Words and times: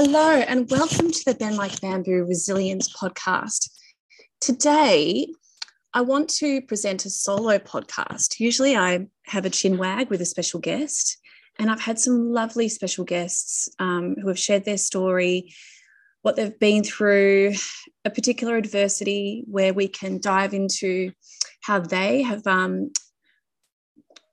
Hello, 0.00 0.30
and 0.30 0.70
welcome 0.70 1.10
to 1.10 1.24
the 1.26 1.34
Bend 1.34 1.56
Like 1.56 1.80
Bamboo 1.80 2.24
Resilience 2.24 2.88
Podcast. 2.88 3.68
Today, 4.40 5.26
I 5.92 6.02
want 6.02 6.28
to 6.36 6.62
present 6.62 7.04
a 7.04 7.10
solo 7.10 7.58
podcast. 7.58 8.38
Usually, 8.38 8.76
I 8.76 9.08
have 9.24 9.44
a 9.44 9.50
chin 9.50 9.76
wag 9.76 10.08
with 10.08 10.20
a 10.20 10.24
special 10.24 10.60
guest, 10.60 11.18
and 11.58 11.68
I've 11.68 11.80
had 11.80 11.98
some 11.98 12.30
lovely 12.30 12.68
special 12.68 13.04
guests 13.04 13.68
um, 13.80 14.14
who 14.22 14.28
have 14.28 14.38
shared 14.38 14.64
their 14.64 14.78
story, 14.78 15.52
what 16.22 16.36
they've 16.36 16.60
been 16.60 16.84
through, 16.84 17.54
a 18.04 18.10
particular 18.10 18.56
adversity 18.56 19.42
where 19.48 19.74
we 19.74 19.88
can 19.88 20.20
dive 20.20 20.54
into 20.54 21.10
how 21.62 21.80
they 21.80 22.22
have 22.22 22.46
um, 22.46 22.92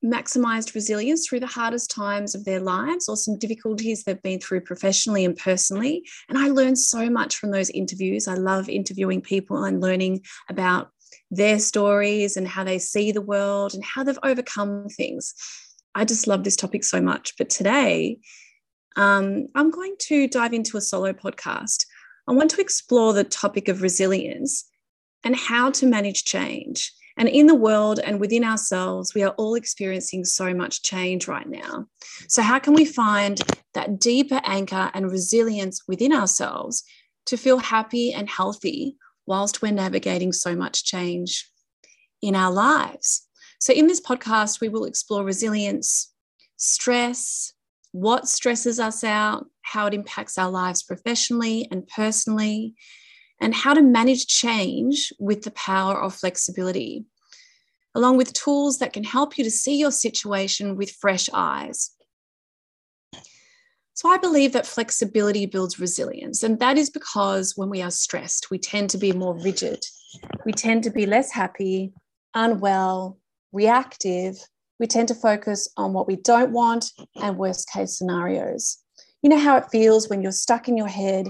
maximized 0.05 0.75
resilience 0.75 1.27
through 1.27 1.39
the 1.39 1.47
hardest 1.47 1.89
times 1.89 2.35
of 2.35 2.45
their 2.45 2.59
lives 2.59 3.09
or 3.09 3.17
some 3.17 3.37
difficulties 3.37 4.03
they've 4.03 4.21
been 4.21 4.39
through 4.39 4.61
professionally 4.61 5.25
and 5.25 5.35
personally. 5.35 6.03
And 6.29 6.37
I 6.37 6.47
learned 6.47 6.77
so 6.77 7.09
much 7.09 7.37
from 7.37 7.51
those 7.51 7.69
interviews. 7.71 8.27
I 8.27 8.35
love 8.35 8.69
interviewing 8.69 9.21
people 9.21 9.63
and 9.63 9.81
learning 9.81 10.21
about 10.49 10.91
their 11.31 11.59
stories 11.59 12.37
and 12.37 12.47
how 12.47 12.63
they 12.63 12.79
see 12.79 13.11
the 13.11 13.21
world 13.21 13.73
and 13.73 13.83
how 13.83 14.03
they've 14.03 14.19
overcome 14.23 14.87
things. 14.89 15.33
I 15.95 16.05
just 16.05 16.27
love 16.27 16.43
this 16.43 16.55
topic 16.55 16.83
so 16.83 17.01
much. 17.01 17.33
But 17.37 17.49
today, 17.49 18.19
um, 18.95 19.47
I'm 19.55 19.71
going 19.71 19.95
to 20.01 20.27
dive 20.27 20.53
into 20.53 20.77
a 20.77 20.81
solo 20.81 21.13
podcast. 21.13 21.85
I 22.27 22.33
want 22.33 22.51
to 22.51 22.61
explore 22.61 23.13
the 23.13 23.23
topic 23.23 23.67
of 23.67 23.81
resilience 23.81 24.69
and 25.23 25.35
how 25.35 25.71
to 25.71 25.85
manage 25.85 26.25
change 26.25 26.93
and 27.17 27.29
in 27.29 27.47
the 27.47 27.55
world 27.55 27.99
and 27.99 28.19
within 28.19 28.43
ourselves, 28.43 29.13
we 29.13 29.23
are 29.23 29.33
all 29.37 29.55
experiencing 29.55 30.25
so 30.25 30.53
much 30.53 30.83
change 30.83 31.27
right 31.27 31.47
now. 31.47 31.87
So, 32.27 32.41
how 32.41 32.59
can 32.59 32.73
we 32.73 32.85
find 32.85 33.41
that 33.73 33.99
deeper 33.99 34.41
anchor 34.43 34.91
and 34.93 35.09
resilience 35.09 35.81
within 35.87 36.11
ourselves 36.11 36.83
to 37.27 37.37
feel 37.37 37.57
happy 37.57 38.11
and 38.13 38.29
healthy 38.29 38.97
whilst 39.25 39.61
we're 39.61 39.71
navigating 39.71 40.33
so 40.33 40.55
much 40.55 40.83
change 40.83 41.49
in 42.21 42.35
our 42.35 42.51
lives? 42.51 43.27
So, 43.59 43.71
in 43.71 43.87
this 43.87 44.01
podcast, 44.01 44.59
we 44.59 44.69
will 44.69 44.85
explore 44.85 45.23
resilience, 45.23 46.11
stress, 46.57 47.53
what 47.93 48.27
stresses 48.27 48.77
us 48.77 49.05
out, 49.05 49.45
how 49.61 49.87
it 49.87 49.93
impacts 49.93 50.37
our 50.37 50.51
lives 50.51 50.83
professionally 50.83 51.65
and 51.71 51.87
personally, 51.87 52.75
and 53.39 53.53
how 53.53 53.73
to 53.73 53.81
manage 53.81 54.27
change 54.27 55.13
with 55.19 55.43
the 55.43 55.51
power 55.51 56.01
of 56.01 56.15
flexibility, 56.15 57.05
along 57.93 58.17
with 58.17 58.33
tools 58.33 58.79
that 58.79 58.93
can 58.93 59.03
help 59.03 59.37
you 59.37 59.43
to 59.43 59.51
see 59.51 59.77
your 59.77 59.91
situation 59.91 60.75
with 60.75 60.91
fresh 60.91 61.29
eyes. 61.33 61.91
So, 63.93 64.09
I 64.09 64.17
believe 64.17 64.51
that 64.51 64.65
flexibility 64.65 65.45
builds 65.45 65.79
resilience, 65.79 66.43
and 66.43 66.59
that 66.59 66.77
is 66.77 66.89
because 66.89 67.53
when 67.55 67.69
we 67.69 67.81
are 67.81 67.91
stressed, 67.91 68.51
we 68.51 68.57
tend 68.57 68.89
to 68.89 68.97
be 68.97 69.13
more 69.13 69.37
rigid. 69.37 69.85
We 70.45 70.51
tend 70.51 70.83
to 70.83 70.89
be 70.89 71.05
less 71.05 71.31
happy, 71.31 71.93
unwell, 72.33 73.17
reactive. 73.53 74.37
We 74.79 74.87
tend 74.87 75.07
to 75.07 75.15
focus 75.15 75.69
on 75.77 75.93
what 75.93 76.07
we 76.07 76.17
don't 76.17 76.51
want 76.51 76.91
and 77.15 77.37
worst 77.37 77.69
case 77.71 77.97
scenarios. 77.97 78.77
You 79.21 79.29
know 79.29 79.39
how 79.39 79.55
it 79.55 79.71
feels 79.71 80.09
when 80.09 80.21
you're 80.21 80.33
stuck 80.33 80.67
in 80.67 80.75
your 80.75 80.89
head, 80.89 81.27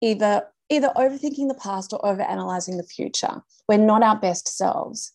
either 0.00 0.42
either 0.68 0.92
overthinking 0.96 1.48
the 1.48 1.58
past 1.60 1.92
or 1.92 2.00
overanalyzing 2.00 2.76
the 2.76 2.82
future. 2.82 3.42
We're 3.68 3.78
not 3.78 4.02
our 4.02 4.18
best 4.18 4.48
selves, 4.48 5.12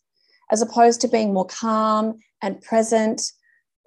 as 0.52 0.62
opposed 0.62 1.02
to 1.02 1.08
being 1.08 1.34
more 1.34 1.46
calm 1.46 2.20
and 2.42 2.62
present 2.62 3.22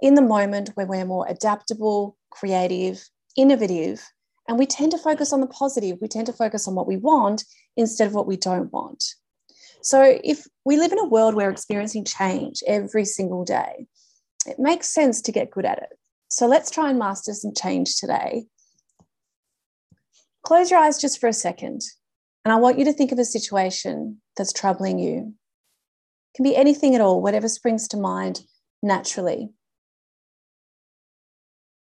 in 0.01 0.15
the 0.15 0.23
moment 0.23 0.71
where 0.75 0.87
we're 0.87 1.05
more 1.05 1.27
adaptable, 1.29 2.17
creative, 2.31 3.05
innovative. 3.37 4.07
And 4.49 4.59
we 4.59 4.67
tend 4.67 4.93
to 4.93 4.99
focus 4.99 5.33
on 5.33 5.41
the 5.41 5.47
positive. 5.47 5.99
We 6.01 6.09
tend 6.09 6.27
to 6.27 6.33
focus 6.33 6.69
on 6.69 6.75
what 6.75 6.87
we 6.87 6.97
want 6.97 7.45
instead 7.77 8.07
of 8.07 8.15
what 8.15 8.27
we 8.27 8.37
don't 8.37 8.73
want. 8.73 9.05
So, 9.83 10.19
if 10.23 10.47
we 10.65 10.77
live 10.77 10.93
in 10.93 10.99
a 10.99 11.09
world 11.09 11.35
where 11.35 11.47
we're 11.47 11.53
experiencing 11.53 12.05
change 12.05 12.63
every 12.67 13.05
single 13.05 13.45
day, 13.45 13.87
it 14.47 14.59
makes 14.59 14.89
sense 14.89 15.21
to 15.23 15.33
get 15.33 15.51
good 15.51 15.65
at 15.65 15.79
it. 15.79 15.99
So, 16.31 16.47
let's 16.47 16.71
try 16.71 16.91
and 16.91 16.99
master 16.99 17.33
some 17.33 17.53
change 17.55 17.97
today 17.97 18.47
Close 20.45 20.71
your 20.71 20.79
eyes 20.79 21.01
just 21.01 21.19
for 21.19 21.27
a 21.27 21.33
second. 21.33 21.83
And 22.45 22.53
I 22.53 22.57
want 22.57 22.79
you 22.79 22.85
to 22.85 22.93
think 22.93 23.13
of 23.13 23.19
a 23.19 23.25
situation 23.25 24.21
that's 24.37 24.53
troubling 24.53 24.99
you. 24.99 25.35
It 26.33 26.37
can 26.37 26.45
be 26.45 26.55
anything 26.55 26.95
at 26.95 27.01
all, 27.01 27.23
whatever 27.23 27.49
springs 27.49 27.89
to 27.89 27.97
mind 27.97 28.43
naturally. 28.83 29.49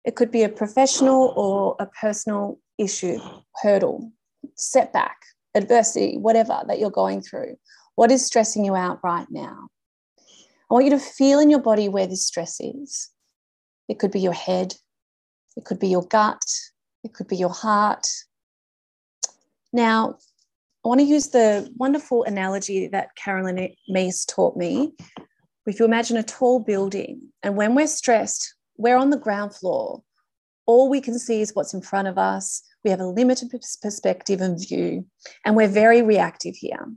It 0.04 0.14
could 0.14 0.30
be 0.30 0.42
a 0.42 0.48
professional 0.48 1.32
or 1.36 1.76
a 1.80 1.86
personal 1.86 2.58
issue, 2.76 3.18
hurdle, 3.62 4.12
setback, 4.56 5.16
adversity, 5.54 6.18
whatever 6.18 6.62
that 6.66 6.78
you're 6.78 6.90
going 6.90 7.22
through. 7.22 7.56
What 7.94 8.10
is 8.10 8.24
stressing 8.24 8.64
you 8.64 8.76
out 8.76 9.00
right 9.02 9.26
now? 9.30 9.68
I 10.70 10.74
want 10.74 10.84
you 10.84 10.90
to 10.90 10.98
feel 10.98 11.40
in 11.40 11.50
your 11.50 11.60
body 11.60 11.88
where 11.88 12.06
this 12.06 12.26
stress 12.26 12.60
is. 12.60 13.10
It 13.88 13.98
could 13.98 14.10
be 14.10 14.20
your 14.20 14.34
head, 14.34 14.74
it 15.56 15.64
could 15.64 15.78
be 15.78 15.88
your 15.88 16.06
gut, 16.06 16.44
it 17.02 17.12
could 17.14 17.26
be 17.26 17.36
your 17.36 17.52
heart, 17.52 18.06
now, 19.72 20.18
I 20.84 20.88
want 20.88 21.00
to 21.00 21.06
use 21.06 21.28
the 21.28 21.70
wonderful 21.76 22.24
analogy 22.24 22.88
that 22.88 23.14
Caroline 23.16 23.74
Myss 23.88 24.24
taught 24.24 24.56
me. 24.56 24.92
If 25.66 25.78
you 25.78 25.84
imagine 25.84 26.16
a 26.16 26.22
tall 26.22 26.58
building, 26.58 27.20
and 27.42 27.56
when 27.56 27.74
we're 27.74 27.86
stressed, 27.86 28.54
we're 28.76 28.96
on 28.96 29.10
the 29.10 29.18
ground 29.18 29.54
floor. 29.54 30.02
All 30.66 30.88
we 30.88 31.00
can 31.00 31.18
see 31.18 31.42
is 31.42 31.54
what's 31.54 31.74
in 31.74 31.82
front 31.82 32.08
of 32.08 32.16
us. 32.16 32.62
We 32.82 32.90
have 32.90 33.00
a 33.00 33.06
limited 33.06 33.50
perspective 33.50 34.40
and 34.40 34.58
view, 34.58 35.06
and 35.44 35.54
we're 35.54 35.68
very 35.68 36.00
reactive 36.02 36.56
here. 36.56 36.88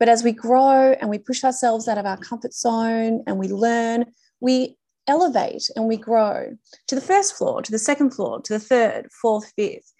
But 0.00 0.08
as 0.08 0.24
we 0.24 0.32
grow 0.32 0.92
and 1.00 1.08
we 1.08 1.18
push 1.18 1.44
ourselves 1.44 1.86
out 1.86 1.98
of 1.98 2.06
our 2.06 2.16
comfort 2.16 2.54
zone 2.54 3.22
and 3.26 3.38
we 3.38 3.48
learn, 3.48 4.06
we 4.40 4.76
elevate 5.06 5.68
and 5.76 5.86
we 5.86 5.96
grow 5.96 6.56
to 6.88 6.94
the 6.94 7.00
first 7.00 7.36
floor, 7.36 7.62
to 7.62 7.70
the 7.70 7.78
second 7.78 8.10
floor, 8.10 8.40
to 8.42 8.54
the 8.54 8.58
third, 8.58 9.08
fourth, 9.12 9.52
fifth. 9.56 9.92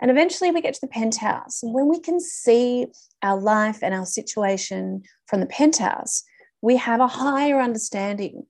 And 0.00 0.10
eventually 0.10 0.50
we 0.50 0.60
get 0.60 0.74
to 0.74 0.80
the 0.80 0.88
penthouse. 0.88 1.62
And 1.62 1.72
when 1.72 1.88
we 1.88 2.00
can 2.00 2.20
see 2.20 2.86
our 3.22 3.40
life 3.40 3.78
and 3.82 3.94
our 3.94 4.04
situation 4.04 5.02
from 5.26 5.40
the 5.40 5.46
penthouse, 5.46 6.22
we 6.60 6.76
have 6.76 7.00
a 7.00 7.06
higher 7.06 7.60
understanding. 7.60 8.44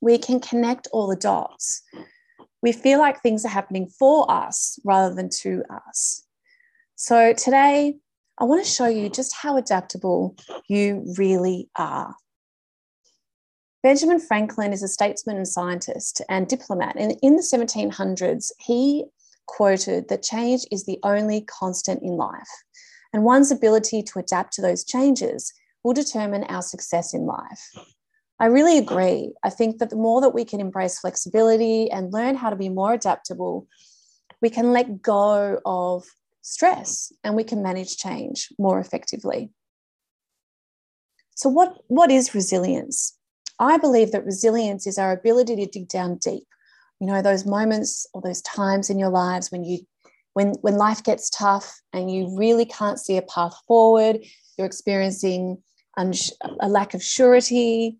We 0.00 0.18
can 0.18 0.40
connect 0.40 0.88
all 0.92 1.08
the 1.08 1.16
dots. 1.16 1.82
We 2.62 2.72
feel 2.72 2.98
like 2.98 3.20
things 3.20 3.44
are 3.44 3.48
happening 3.50 3.88
for 3.88 4.30
us 4.30 4.78
rather 4.84 5.14
than 5.14 5.28
to 5.40 5.62
us. 5.88 6.24
So 6.94 7.32
today, 7.32 7.96
I 8.38 8.44
want 8.44 8.64
to 8.64 8.70
show 8.70 8.86
you 8.86 9.08
just 9.08 9.34
how 9.34 9.56
adaptable 9.56 10.36
you 10.68 11.04
really 11.16 11.70
are. 11.76 12.14
Benjamin 13.82 14.18
Franklin 14.18 14.72
is 14.72 14.82
a 14.82 14.88
statesman 14.88 15.36
and 15.36 15.48
scientist 15.48 16.20
and 16.28 16.48
diplomat. 16.48 16.96
And 16.98 17.16
in 17.22 17.36
the 17.36 17.42
1700s, 17.42 18.50
he 18.58 19.04
quoted 19.46 20.08
that 20.08 20.22
change 20.22 20.66
is 20.70 20.84
the 20.84 20.98
only 21.02 21.42
constant 21.42 22.02
in 22.02 22.16
life, 22.16 22.48
and 23.12 23.24
one's 23.24 23.50
ability 23.50 24.02
to 24.02 24.18
adapt 24.18 24.52
to 24.54 24.62
those 24.62 24.84
changes 24.84 25.52
will 25.82 25.92
determine 25.92 26.44
our 26.44 26.62
success 26.62 27.14
in 27.14 27.26
life. 27.26 27.70
I 28.38 28.46
really 28.46 28.76
agree. 28.76 29.32
I 29.42 29.50
think 29.50 29.78
that 29.78 29.90
the 29.90 29.96
more 29.96 30.20
that 30.20 30.34
we 30.34 30.44
can 30.44 30.60
embrace 30.60 30.98
flexibility 30.98 31.90
and 31.90 32.12
learn 32.12 32.34
how 32.34 32.50
to 32.50 32.56
be 32.56 32.68
more 32.68 32.92
adaptable, 32.92 33.66
we 34.42 34.50
can 34.50 34.72
let 34.72 35.00
go 35.00 35.60
of 35.64 36.04
stress 36.42 37.12
and 37.24 37.34
we 37.34 37.44
can 37.44 37.62
manage 37.62 37.96
change 37.96 38.52
more 38.58 38.78
effectively. 38.78 39.50
So, 41.34 41.48
what, 41.48 41.78
what 41.88 42.10
is 42.10 42.34
resilience? 42.34 43.16
I 43.58 43.78
believe 43.78 44.12
that 44.12 44.24
resilience 44.24 44.86
is 44.86 44.98
our 44.98 45.12
ability 45.12 45.56
to 45.56 45.66
dig 45.66 45.88
down 45.88 46.16
deep 46.16 46.46
you 47.00 47.06
know 47.06 47.22
those 47.22 47.46
moments 47.46 48.06
or 48.14 48.22
those 48.22 48.42
times 48.42 48.90
in 48.90 48.98
your 48.98 49.10
lives 49.10 49.50
when 49.50 49.64
you 49.64 49.78
when 50.32 50.52
when 50.60 50.76
life 50.76 51.02
gets 51.02 51.30
tough 51.30 51.80
and 51.92 52.10
you 52.10 52.34
really 52.36 52.64
can't 52.64 52.98
see 52.98 53.16
a 53.16 53.22
path 53.22 53.54
forward 53.66 54.18
you're 54.56 54.66
experiencing 54.66 55.58
a 55.98 56.68
lack 56.68 56.92
of 56.92 57.02
surety 57.02 57.98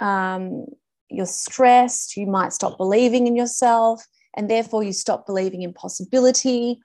um, 0.00 0.66
you're 1.08 1.26
stressed 1.26 2.16
you 2.16 2.26
might 2.26 2.52
stop 2.52 2.76
believing 2.76 3.26
in 3.26 3.36
yourself 3.36 4.04
and 4.36 4.50
therefore 4.50 4.82
you 4.82 4.92
stop 4.92 5.26
believing 5.26 5.62
in 5.62 5.72
possibility. 5.72 6.80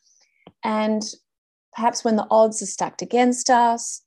And 0.63 1.03
perhaps 1.73 2.03
when 2.03 2.15
the 2.15 2.27
odds 2.29 2.61
are 2.61 2.67
stacked 2.67 3.01
against 3.01 3.49
us 3.49 4.01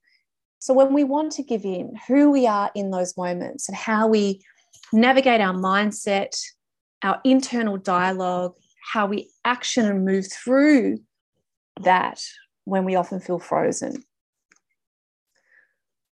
so 0.58 0.72
when 0.74 0.92
we 0.92 1.02
want 1.02 1.32
to 1.32 1.42
give 1.42 1.64
in 1.64 1.92
who 2.06 2.30
we 2.30 2.46
are 2.46 2.70
in 2.76 2.92
those 2.92 3.16
moments 3.16 3.68
and 3.68 3.76
how 3.76 4.06
we 4.06 4.44
navigate 4.92 5.40
our 5.40 5.54
mindset 5.54 6.40
our 7.02 7.20
internal 7.24 7.76
dialogue, 7.76 8.54
how 8.92 9.06
we 9.06 9.30
action 9.44 9.86
and 9.86 10.04
move 10.04 10.26
through 10.30 10.98
that 11.82 12.22
when 12.64 12.84
we 12.84 12.94
often 12.94 13.20
feel 13.20 13.38
frozen. 13.38 14.04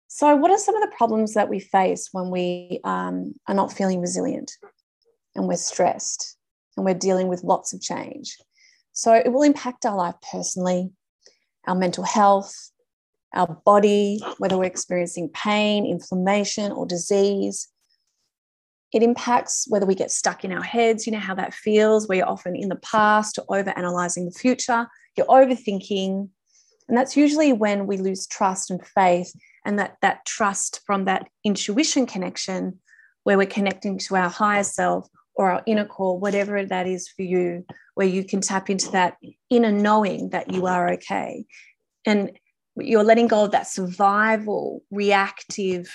So, 0.09 0.37
what 0.37 0.51
are 0.51 0.59
some 0.59 0.77
of 0.77 0.83
the 0.83 0.97
problems 0.97 1.35
that 1.35 1.49
we 1.49 1.59
face 1.59 2.09
when 2.13 2.31
we 2.31 2.81
um, 2.85 3.35
are 3.49 3.55
not 3.55 3.73
feeling 3.73 4.01
resilient 4.01 4.53
and 5.35 5.49
we're 5.49 5.57
stressed 5.57 6.37
and 6.77 6.85
we're 6.87 6.95
dealing 6.95 7.29
with 7.29 7.43
lots 7.43 7.73
of 7.73 7.81
change? 7.81 8.37
So 8.95 9.13
it 9.13 9.33
will 9.33 9.43
impact 9.43 9.85
our 9.85 9.97
life 9.97 10.15
personally, 10.31 10.91
our 11.67 11.75
mental 11.75 12.05
health, 12.05 12.71
our 13.35 13.61
body, 13.67 14.21
whether 14.39 14.57
we're 14.57 14.65
experiencing 14.65 15.31
pain, 15.35 15.85
inflammation, 15.85 16.71
or 16.71 16.87
disease. 16.87 17.69
It 18.95 19.03
impacts 19.03 19.67
whether 19.69 19.87
we 19.87 19.97
get 19.97 20.13
stuck 20.13 20.45
in 20.45 20.53
our 20.53 20.63
heads. 20.63 21.05
You 21.05 21.13
know 21.13 21.19
how 21.19 21.35
that 21.35 21.53
feels, 21.53 22.07
where 22.07 22.19
you're 22.19 22.29
often 22.29 22.55
in 22.55 22.69
the 22.69 22.77
past 22.77 23.41
or 23.41 23.59
over 23.59 23.77
analyzing 23.77 24.25
the 24.25 24.31
future, 24.31 24.87
you're 25.17 25.27
overthinking. 25.27 26.29
And 26.89 26.97
that's 26.97 27.17
usually 27.17 27.53
when 27.53 27.89
we 27.89 27.97
lose 27.97 28.29
trust 28.29 28.71
and 28.71 28.87
faith, 28.87 29.35
and 29.67 29.81
that, 29.81 29.97
that 30.01 30.25
trust 30.27 30.81
from 30.87 31.07
that 31.07 31.29
intuition 31.43 32.07
connection, 32.07 32.79
where 33.25 33.37
we're 33.37 33.47
connecting 33.47 33.99
to 33.99 34.15
our 34.15 34.29
higher 34.29 34.63
self 34.63 35.09
or 35.35 35.51
our 35.51 35.63
inner 35.67 35.87
core, 35.87 36.17
whatever 36.17 36.65
that 36.65 36.87
is 36.87 37.09
for 37.09 37.23
you, 37.23 37.67
where 37.95 38.07
you 38.07 38.23
can 38.23 38.41
tap 38.41 38.71
into 38.71 38.93
that 38.93 39.17
inner 39.51 39.73
knowing 39.73 40.31
that 40.31 40.53
you 40.53 40.67
are 40.67 40.93
okay. 40.93 41.45
And 42.07 42.31
you're 42.77 43.03
letting 43.03 43.27
go 43.27 43.45
of 43.45 43.51
that 43.51 43.67
survival, 43.67 44.85
reactive 44.93 45.93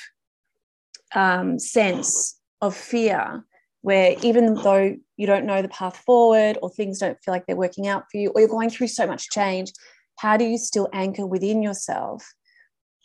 um, 1.16 1.60
sense 1.60 2.39
of 2.62 2.76
fear, 2.76 3.44
where 3.82 4.16
even 4.22 4.56
though 4.56 4.96
you 5.18 5.28
don't 5.28 5.46
know 5.46 5.62
the 5.62 5.70
path 5.70 5.98
forward 5.98 6.58
or 6.62 6.70
things 6.70 7.00
don't 7.00 7.18
feel 7.24 7.34
like 7.34 7.46
they're 7.46 7.56
working 7.56 7.88
out 7.88 8.06
for 8.12 8.18
you, 8.18 8.30
or 8.30 8.42
you're 8.42 8.50
going 8.50 8.70
through 8.70 8.88
so 8.88 9.08
much 9.08 9.30
change, 9.30 9.72
how 10.18 10.36
do 10.36 10.46
you 10.46 10.58
still 10.58 10.90
anchor 10.94 11.26
within 11.26 11.64
yourself 11.64 12.34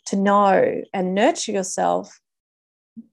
to 0.07 0.15
know 0.15 0.81
and 0.93 1.15
nurture 1.15 1.51
yourself, 1.51 2.19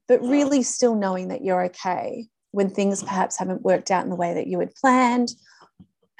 but 0.07 0.21
really 0.21 0.61
still 0.61 0.95
knowing 0.95 1.29
that 1.29 1.43
you're 1.43 1.65
okay 1.65 2.27
when 2.51 2.69
things 2.69 3.01
perhaps 3.01 3.37
haven't 3.37 3.63
worked 3.63 3.89
out 3.89 4.03
in 4.03 4.09
the 4.09 4.15
way 4.15 4.33
that 4.33 4.47
you 4.47 4.59
had 4.59 4.75
planned, 4.75 5.29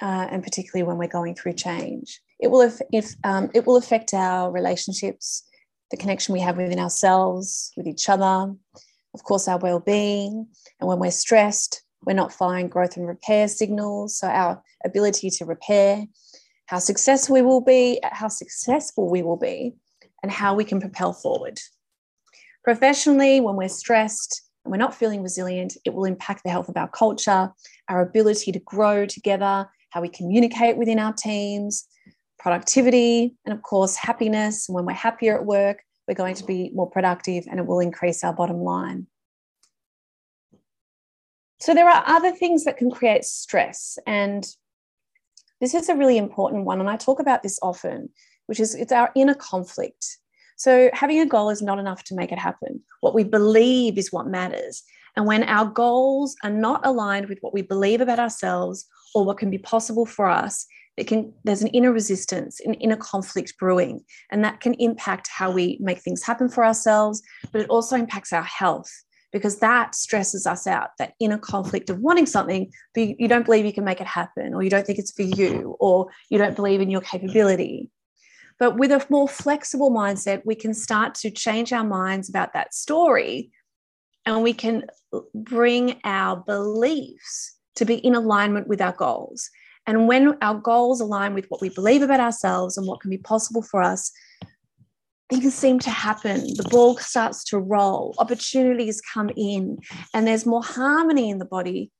uh, 0.02 0.26
and 0.30 0.42
particularly 0.42 0.82
when 0.82 0.98
we're 0.98 1.06
going 1.06 1.34
through 1.34 1.52
change? 1.52 2.20
It 2.40 2.50
will, 2.50 2.72
if, 2.92 3.14
um, 3.22 3.50
it 3.54 3.66
will 3.66 3.76
affect 3.76 4.12
our 4.12 4.50
relationships, 4.50 5.44
the 5.90 5.96
connection 5.96 6.32
we 6.32 6.40
have 6.40 6.56
within 6.56 6.80
ourselves, 6.80 7.70
with 7.76 7.86
each 7.86 8.08
other, 8.08 8.52
of 9.14 9.22
course, 9.22 9.48
our 9.48 9.58
well 9.58 9.80
being. 9.80 10.46
And 10.80 10.88
when 10.88 10.98
we're 10.98 11.10
stressed, 11.10 11.82
we're 12.04 12.14
not 12.14 12.32
firing 12.32 12.68
growth 12.68 12.96
and 12.96 13.06
repair 13.06 13.48
signals. 13.48 14.18
So, 14.18 14.28
our 14.28 14.62
ability 14.84 15.30
to 15.30 15.44
repair, 15.44 16.04
how 16.66 16.78
successful 16.78 17.34
we 17.34 17.42
will 17.42 17.60
be, 17.60 18.00
how 18.02 18.28
successful 18.28 19.08
we 19.08 19.22
will 19.22 19.36
be, 19.36 19.74
and 20.22 20.30
how 20.30 20.54
we 20.54 20.64
can 20.64 20.80
propel 20.80 21.12
forward. 21.12 21.60
Professionally, 22.64 23.40
when 23.40 23.56
we're 23.56 23.68
stressed 23.68 24.42
and 24.64 24.72
we're 24.72 24.78
not 24.78 24.94
feeling 24.94 25.22
resilient, 25.22 25.76
it 25.84 25.94
will 25.94 26.04
impact 26.04 26.42
the 26.44 26.50
health 26.50 26.68
of 26.68 26.76
our 26.76 26.88
culture, 26.88 27.50
our 27.88 28.00
ability 28.00 28.50
to 28.52 28.58
grow 28.60 29.06
together, 29.06 29.68
how 29.90 30.00
we 30.00 30.08
communicate 30.08 30.76
within 30.76 30.98
our 30.98 31.12
teams, 31.12 31.86
productivity, 32.38 33.36
and 33.44 33.54
of 33.54 33.62
course, 33.62 33.96
happiness. 33.96 34.68
And 34.68 34.74
when 34.74 34.86
we're 34.86 34.92
happier 34.94 35.36
at 35.36 35.44
work, 35.44 35.82
we're 36.06 36.14
going 36.14 36.34
to 36.36 36.44
be 36.44 36.64
mm-hmm. 36.64 36.76
more 36.76 36.90
productive 36.90 37.44
and 37.50 37.58
it 37.58 37.66
will 37.66 37.80
increase 37.80 38.24
our 38.24 38.32
bottom 38.32 38.58
line. 38.58 39.06
So, 41.60 41.74
there 41.74 41.88
are 41.88 42.04
other 42.06 42.32
things 42.32 42.64
that 42.64 42.76
can 42.76 42.90
create 42.90 43.24
stress. 43.24 43.98
And 44.06 44.46
this 45.60 45.74
is 45.74 45.88
a 45.88 45.94
really 45.94 46.18
important 46.18 46.64
one. 46.64 46.80
And 46.80 46.90
I 46.90 46.96
talk 46.96 47.20
about 47.20 47.42
this 47.42 47.58
often, 47.62 48.10
which 48.46 48.60
is 48.60 48.74
it's 48.74 48.92
our 48.92 49.10
inner 49.14 49.34
conflict. 49.34 50.18
So, 50.56 50.90
having 50.92 51.20
a 51.20 51.26
goal 51.26 51.50
is 51.50 51.62
not 51.62 51.78
enough 51.78 52.04
to 52.04 52.14
make 52.14 52.32
it 52.32 52.38
happen. 52.38 52.82
What 53.00 53.14
we 53.14 53.24
believe 53.24 53.96
is 53.96 54.12
what 54.12 54.26
matters. 54.26 54.82
And 55.16 55.26
when 55.26 55.44
our 55.44 55.66
goals 55.66 56.34
are 56.42 56.50
not 56.50 56.84
aligned 56.84 57.28
with 57.28 57.38
what 57.40 57.54
we 57.54 57.62
believe 57.62 58.00
about 58.00 58.18
ourselves 58.18 58.86
or 59.14 59.24
what 59.24 59.38
can 59.38 59.48
be 59.48 59.58
possible 59.58 60.06
for 60.06 60.26
us, 60.26 60.66
it 60.96 61.06
can 61.06 61.32
there's 61.44 61.62
an 61.62 61.68
inner 61.68 61.92
resistance 61.92 62.60
an 62.60 62.74
inner 62.74 62.96
conflict 62.96 63.54
brewing 63.58 64.00
and 64.30 64.44
that 64.44 64.60
can 64.60 64.74
impact 64.74 65.28
how 65.28 65.50
we 65.50 65.76
make 65.80 65.98
things 65.98 66.22
happen 66.22 66.48
for 66.48 66.64
ourselves 66.64 67.22
but 67.52 67.60
it 67.60 67.68
also 67.70 67.96
impacts 67.96 68.32
our 68.32 68.42
health 68.42 68.90
because 69.34 69.58
that 69.58 69.96
stresses 69.96 70.46
us 70.46 70.64
out 70.64 70.90
that 70.98 71.14
inner 71.18 71.36
conflict 71.36 71.90
of 71.90 71.98
wanting 71.98 72.24
something 72.24 72.70
but 72.94 73.20
you 73.20 73.28
don't 73.28 73.44
believe 73.44 73.66
you 73.66 73.72
can 73.72 73.84
make 73.84 74.00
it 74.00 74.06
happen 74.06 74.54
or 74.54 74.62
you 74.62 74.70
don't 74.70 74.86
think 74.86 74.98
it's 74.98 75.12
for 75.12 75.22
you 75.22 75.76
or 75.80 76.06
you 76.30 76.38
don't 76.38 76.56
believe 76.56 76.80
in 76.80 76.88
your 76.88 77.00
capability. 77.00 77.90
But 78.60 78.78
with 78.78 78.92
a 78.92 79.04
more 79.10 79.26
flexible 79.26 79.90
mindset 79.90 80.42
we 80.44 80.54
can 80.54 80.72
start 80.72 81.16
to 81.16 81.30
change 81.30 81.72
our 81.72 81.84
minds 81.84 82.28
about 82.28 82.52
that 82.52 82.72
story 82.72 83.50
and 84.24 84.42
we 84.44 84.54
can 84.54 84.84
bring 85.34 86.00
our 86.04 86.36
beliefs 86.36 87.56
to 87.74 87.84
be 87.84 87.96
in 87.96 88.14
alignment 88.14 88.68
with 88.68 88.80
our 88.80 88.92
goals 88.92 89.50
and 89.86 90.08
when 90.08 90.36
our 90.40 90.54
goals 90.54 91.00
align 91.00 91.34
with 91.34 91.46
what 91.48 91.60
we 91.60 91.68
believe 91.68 92.02
about 92.02 92.20
ourselves 92.20 92.76
and 92.78 92.86
what 92.86 93.00
can 93.00 93.10
be 93.10 93.18
possible 93.18 93.62
for 93.62 93.82
us, 93.82 94.10
things 95.28 95.54
seem 95.54 95.78
to 95.80 95.90
happen. 95.90 96.40
The 96.54 96.66
ball 96.70 96.96
starts 96.98 97.44
to 97.44 97.58
roll, 97.58 98.14
opportunities 98.18 99.00
come 99.00 99.30
in, 99.36 99.78
and 100.12 100.26
there's 100.26 100.46
more 100.46 100.62
harmony 100.62 101.30
in 101.30 101.38
the 101.38 101.44
body. 101.44 101.90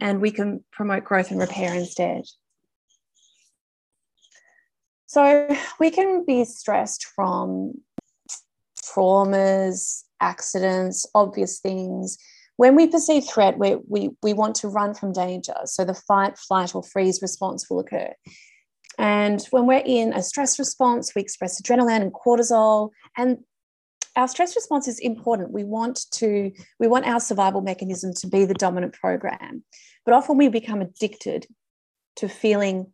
And 0.00 0.20
we 0.20 0.30
can 0.30 0.64
promote 0.70 1.04
growth 1.04 1.32
and 1.32 1.40
repair 1.40 1.74
instead. 1.74 2.22
So 5.06 5.48
we 5.80 5.90
can 5.90 6.24
be 6.24 6.44
stressed 6.44 7.06
from 7.16 7.72
traumas, 8.84 10.04
accidents, 10.20 11.06
obvious 11.14 11.58
things, 11.58 12.18
when 12.58 12.74
we 12.74 12.88
perceive 12.88 13.24
threat, 13.24 13.56
we, 13.56 13.76
we, 13.86 14.10
we 14.20 14.32
want 14.32 14.56
to 14.56 14.68
run 14.68 14.92
from 14.92 15.12
danger. 15.12 15.54
So 15.64 15.84
the 15.84 15.94
fight, 15.94 16.36
flight, 16.36 16.74
or 16.74 16.82
freeze 16.82 17.22
response 17.22 17.70
will 17.70 17.78
occur. 17.78 18.12
And 18.98 19.40
when 19.52 19.68
we're 19.68 19.84
in 19.86 20.12
a 20.12 20.24
stress 20.24 20.58
response, 20.58 21.14
we 21.14 21.22
express 21.22 21.62
adrenaline 21.62 22.02
and 22.02 22.12
cortisol. 22.12 22.90
And 23.16 23.38
our 24.16 24.26
stress 24.26 24.56
response 24.56 24.88
is 24.88 24.98
important. 24.98 25.52
We 25.52 25.62
want 25.62 26.00
to, 26.14 26.50
we 26.80 26.88
want 26.88 27.06
our 27.06 27.20
survival 27.20 27.60
mechanism 27.60 28.12
to 28.14 28.26
be 28.26 28.44
the 28.44 28.54
dominant 28.54 28.92
program. 28.92 29.62
But 30.04 30.14
often 30.14 30.36
we 30.36 30.48
become 30.48 30.80
addicted 30.80 31.46
to 32.16 32.28
feeling, 32.28 32.92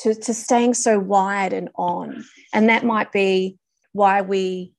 to, 0.00 0.12
to 0.12 0.34
staying 0.34 0.74
so 0.74 0.98
wired 0.98 1.52
and 1.52 1.70
on. 1.76 2.24
And 2.52 2.68
that 2.68 2.84
might 2.84 3.12
be 3.12 3.58
why 3.92 4.22
we 4.22 4.72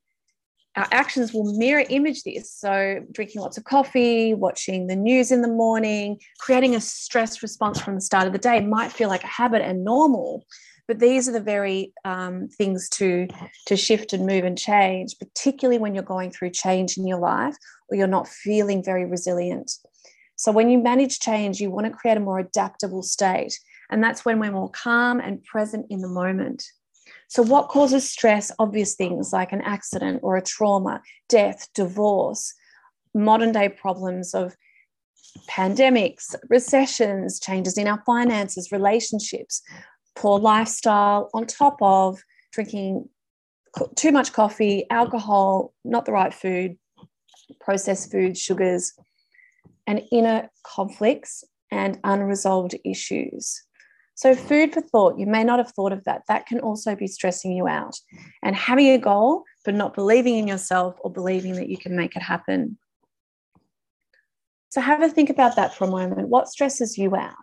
our 0.76 0.88
actions 0.90 1.32
will 1.32 1.56
mirror 1.58 1.84
image 1.90 2.22
this. 2.22 2.52
So, 2.52 3.04
drinking 3.12 3.42
lots 3.42 3.58
of 3.58 3.64
coffee, 3.64 4.34
watching 4.34 4.86
the 4.86 4.96
news 4.96 5.30
in 5.30 5.42
the 5.42 5.48
morning, 5.48 6.18
creating 6.38 6.74
a 6.74 6.80
stress 6.80 7.42
response 7.42 7.80
from 7.80 7.94
the 7.94 8.00
start 8.00 8.26
of 8.26 8.32
the 8.32 8.38
day 8.38 8.60
might 8.60 8.92
feel 8.92 9.08
like 9.08 9.24
a 9.24 9.28
habit 9.28 9.62
and 9.62 9.84
normal. 9.84 10.46
But 10.88 10.98
these 10.98 11.28
are 11.28 11.32
the 11.32 11.40
very 11.40 11.92
um, 12.04 12.48
things 12.48 12.88
to, 12.90 13.28
to 13.66 13.76
shift 13.76 14.12
and 14.12 14.26
move 14.26 14.44
and 14.44 14.58
change, 14.58 15.14
particularly 15.18 15.78
when 15.78 15.94
you're 15.94 16.02
going 16.02 16.30
through 16.30 16.50
change 16.50 16.96
in 16.96 17.06
your 17.06 17.18
life 17.18 17.54
or 17.88 17.96
you're 17.96 18.06
not 18.06 18.28
feeling 18.28 18.82
very 18.82 19.04
resilient. 19.04 19.70
So, 20.36 20.52
when 20.52 20.70
you 20.70 20.78
manage 20.78 21.20
change, 21.20 21.60
you 21.60 21.70
want 21.70 21.86
to 21.86 21.92
create 21.92 22.16
a 22.16 22.20
more 22.20 22.38
adaptable 22.38 23.02
state. 23.02 23.58
And 23.90 24.02
that's 24.02 24.24
when 24.24 24.38
we're 24.38 24.52
more 24.52 24.70
calm 24.70 25.20
and 25.20 25.44
present 25.44 25.86
in 25.90 26.00
the 26.00 26.08
moment. 26.08 26.64
So, 27.32 27.42
what 27.42 27.70
causes 27.70 28.06
stress? 28.06 28.52
Obvious 28.58 28.94
things 28.94 29.32
like 29.32 29.52
an 29.52 29.62
accident 29.62 30.20
or 30.22 30.36
a 30.36 30.42
trauma, 30.42 31.00
death, 31.30 31.66
divorce, 31.74 32.52
modern 33.14 33.52
day 33.52 33.70
problems 33.70 34.34
of 34.34 34.54
pandemics, 35.48 36.34
recessions, 36.50 37.40
changes 37.40 37.78
in 37.78 37.88
our 37.88 38.02
finances, 38.04 38.70
relationships, 38.70 39.62
poor 40.14 40.38
lifestyle, 40.38 41.30
on 41.32 41.46
top 41.46 41.78
of 41.80 42.22
drinking 42.52 43.08
too 43.96 44.12
much 44.12 44.34
coffee, 44.34 44.84
alcohol, 44.90 45.72
not 45.86 46.04
the 46.04 46.12
right 46.12 46.34
food, 46.34 46.76
processed 47.62 48.12
foods, 48.12 48.42
sugars, 48.42 48.92
and 49.86 50.02
inner 50.12 50.50
conflicts 50.64 51.44
and 51.70 51.98
unresolved 52.04 52.74
issues. 52.84 53.64
So, 54.14 54.34
food 54.34 54.72
for 54.72 54.80
thought, 54.80 55.18
you 55.18 55.26
may 55.26 55.42
not 55.42 55.58
have 55.58 55.72
thought 55.72 55.92
of 55.92 56.04
that. 56.04 56.22
That 56.28 56.46
can 56.46 56.60
also 56.60 56.94
be 56.94 57.06
stressing 57.06 57.52
you 57.52 57.66
out. 57.66 57.98
And 58.42 58.54
having 58.54 58.88
a 58.88 58.98
goal, 58.98 59.44
but 59.64 59.74
not 59.74 59.94
believing 59.94 60.36
in 60.36 60.46
yourself 60.46 60.96
or 61.00 61.10
believing 61.10 61.54
that 61.54 61.68
you 61.68 61.78
can 61.78 61.96
make 61.96 62.14
it 62.14 62.22
happen. 62.22 62.78
So, 64.68 64.80
have 64.80 65.02
a 65.02 65.08
think 65.08 65.30
about 65.30 65.56
that 65.56 65.74
for 65.74 65.84
a 65.84 65.90
moment. 65.90 66.28
What 66.28 66.48
stresses 66.48 66.98
you 66.98 67.16
out? 67.16 67.34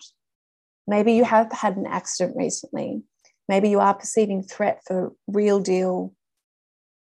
Maybe 0.87 1.13
you 1.13 1.23
have 1.23 1.51
had 1.51 1.75
an 1.75 1.85
accident 1.87 2.35
recently. 2.37 3.01
Maybe 3.47 3.69
you 3.69 3.79
are 3.79 3.93
perceiving 3.93 4.43
threat 4.43 4.81
for 4.85 5.11
real 5.27 5.59
deal 5.59 6.13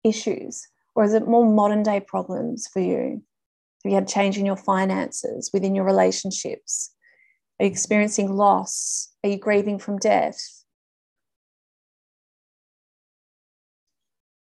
issues. 0.04 0.66
Or 0.94 1.04
is 1.04 1.14
it 1.14 1.28
more 1.28 1.44
modern 1.44 1.82
day 1.82 2.00
problems 2.00 2.66
for 2.66 2.80
you? 2.80 3.22
Have 3.84 3.90
you 3.90 3.94
had 3.94 4.08
change 4.08 4.36
in 4.36 4.44
your 4.44 4.56
finances, 4.56 5.50
within 5.52 5.74
your 5.74 5.84
relationships? 5.84 6.94
Are 7.60 7.64
you 7.64 7.70
experiencing 7.70 8.32
loss? 8.32 9.12
Are 9.22 9.28
you 9.28 9.36
grieving 9.36 9.78
from 9.78 9.98
death? 9.98 10.64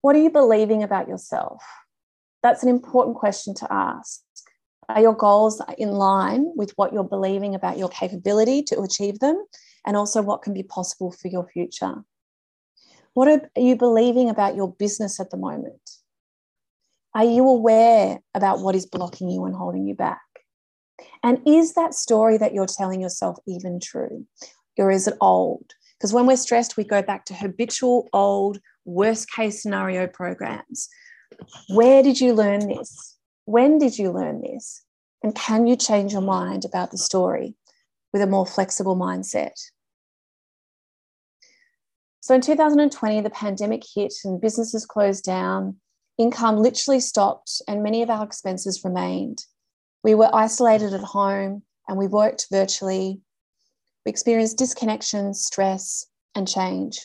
What 0.01 0.17
are 0.17 0.23
you 0.23 0.31
believing 0.31 0.83
about 0.83 1.09
yourself? 1.09 1.63
That's 2.43 2.63
an 2.63 2.71
important 2.71 3.19
question 3.19 3.55
to 3.57 3.71
ask. 3.71 4.23
Are 4.89 5.03
your 5.03 5.13
goals 5.13 5.61
in 5.77 5.91
line 5.91 6.53
with 6.57 6.73
what 6.77 6.95
you're 6.95 7.05
believing 7.05 7.55
about 7.55 7.77
your 7.77 7.91
capability 7.91 8.63
to 8.65 8.81
achieve 8.81 9.19
them 9.19 9.45
and 9.87 9.95
also 9.95 10.23
what 10.23 10.41
can 10.41 10.55
be 10.55 10.63
possible 10.63 11.13
for 11.13 11.29
your 11.29 11.47
future? 11.47 12.03
What 13.13 13.29
are 13.29 13.43
you 13.61 13.77
believing 13.77 14.31
about 14.31 14.57
your 14.57 14.73
business 14.73 15.21
at 15.21 15.31
the 15.31 15.37
moment? 15.37 15.83
Are 17.15 17.25
you 17.25 17.47
aware 17.47 18.21
about 18.35 18.61
what 18.61 18.75
is 18.75 18.87
blocking 18.87 19.29
you 19.29 19.45
and 19.45 19.55
holding 19.55 19.87
you 19.87 19.95
back? 19.95 20.32
And 21.23 21.41
is 21.47 21.75
that 21.75 21.95
story 21.95 22.39
that 22.39 22.55
you're 22.55 22.67
telling 22.67 23.01
yourself 23.01 23.39
even 23.47 23.81
true? 23.81 24.27
Or 24.79 24.91
is 24.91 25.07
it 25.07 25.17
old? 25.21 25.73
Because 25.99 26.13
when 26.13 26.27
we're 26.27 26.37
stressed, 26.37 26.77
we 26.77 26.85
go 26.85 27.03
back 27.03 27.25
to 27.27 27.35
habitual, 27.35 28.09
old, 28.13 28.59
worst 28.85 29.31
case 29.31 29.63
scenario 29.63 30.07
programs. 30.07 30.89
Where 31.69 32.03
did 32.03 32.21
you 32.21 32.33
learn 32.33 32.67
this? 32.69 33.17
When 33.45 33.79
did 33.79 33.99
you 33.99 34.11
learn 34.11 34.41
this? 34.41 34.83
And 35.23 35.35
can 35.35 35.67
you 35.67 35.77
change 35.77 36.13
your 36.13 36.23
mind 36.23 36.65
about 36.65 36.91
the 36.91 36.99
story 36.99 37.55
with 38.13 38.23
a 38.23 38.27
more 38.27 38.47
flexible 38.47 38.97
mindset? 38.97 39.53
So 42.21 42.35
in 42.35 42.41
2020, 42.41 43.21
the 43.21 43.31
pandemic 43.31 43.83
hit 43.95 44.15
and 44.25 44.41
businesses 44.41 44.87
closed 44.87 45.25
down. 45.25 45.77
Income 46.19 46.59
literally 46.59 47.01
stopped, 47.01 47.61
and 47.67 47.83
many 47.83 48.03
of 48.03 48.11
our 48.11 48.25
expenses 48.25 48.85
remained. 48.85 49.45
We 50.05 50.15
were 50.15 50.35
isolated 50.35 50.95
at 50.95 51.01
home 51.03 51.63
and 51.89 51.97
we 51.97 52.07
worked 52.07 52.47
virtually. 52.51 53.21
We 54.05 54.11
experienced 54.11 54.59
disconnection, 54.59 55.35
stress, 55.35 56.07
and 56.35 56.49
change. 56.49 56.99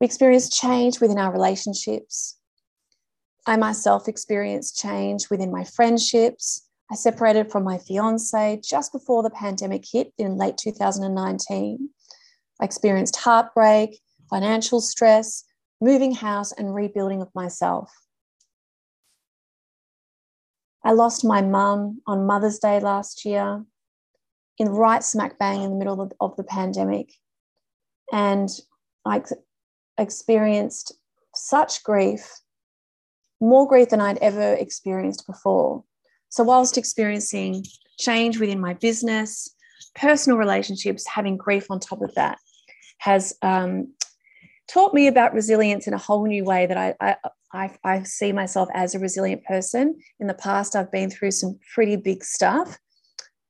We 0.00 0.04
experienced 0.04 0.52
change 0.52 1.00
within 1.00 1.18
our 1.18 1.32
relationships. 1.32 2.38
I 3.46 3.56
myself 3.56 4.06
experienced 4.06 4.78
change 4.78 5.30
within 5.30 5.50
my 5.50 5.64
friendships. 5.64 6.68
I 6.90 6.94
separated 6.94 7.50
from 7.50 7.64
my 7.64 7.78
fiance 7.78 8.60
just 8.62 8.92
before 8.92 9.22
the 9.22 9.30
pandemic 9.30 9.84
hit 9.90 10.12
in 10.16 10.36
late 10.36 10.56
2019. 10.56 11.88
I 12.60 12.64
experienced 12.64 13.16
heartbreak, 13.16 14.00
financial 14.30 14.80
stress, 14.80 15.44
moving 15.80 16.14
house, 16.14 16.52
and 16.52 16.74
rebuilding 16.74 17.20
of 17.20 17.34
myself. 17.34 17.90
I 20.88 20.92
lost 20.92 21.22
my 21.22 21.42
mum 21.42 22.00
on 22.06 22.26
Mother's 22.26 22.58
Day 22.58 22.80
last 22.80 23.26
year, 23.26 23.62
in 24.56 24.68
right 24.70 25.04
smack 25.04 25.38
bang 25.38 25.60
in 25.60 25.68
the 25.68 25.76
middle 25.76 26.00
of, 26.00 26.12
of 26.18 26.34
the 26.36 26.44
pandemic. 26.44 27.12
And 28.10 28.48
I 29.04 29.20
experienced 29.98 30.94
such 31.34 31.84
grief, 31.84 32.26
more 33.38 33.68
grief 33.68 33.90
than 33.90 34.00
I'd 34.00 34.16
ever 34.22 34.54
experienced 34.54 35.26
before. 35.26 35.84
So, 36.30 36.42
whilst 36.42 36.78
experiencing 36.78 37.66
change 37.98 38.40
within 38.40 38.58
my 38.58 38.72
business, 38.72 39.54
personal 39.94 40.38
relationships, 40.38 41.06
having 41.06 41.36
grief 41.36 41.66
on 41.70 41.80
top 41.80 42.00
of 42.00 42.14
that 42.14 42.38
has 42.96 43.36
um, 43.42 43.92
taught 44.68 44.94
me 44.94 45.06
about 45.06 45.34
resilience 45.34 45.86
in 45.86 45.94
a 45.94 45.98
whole 45.98 46.26
new 46.26 46.44
way 46.44 46.66
that 46.66 46.76
I, 46.76 46.94
I, 47.00 47.16
I, 47.52 47.76
I 47.84 48.02
see 48.02 48.32
myself 48.32 48.68
as 48.74 48.94
a 48.94 48.98
resilient 48.98 49.44
person. 49.44 49.98
In 50.20 50.26
the 50.26 50.34
past, 50.34 50.76
I've 50.76 50.92
been 50.92 51.10
through 51.10 51.30
some 51.30 51.58
pretty 51.74 51.96
big 51.96 52.22
stuff, 52.22 52.78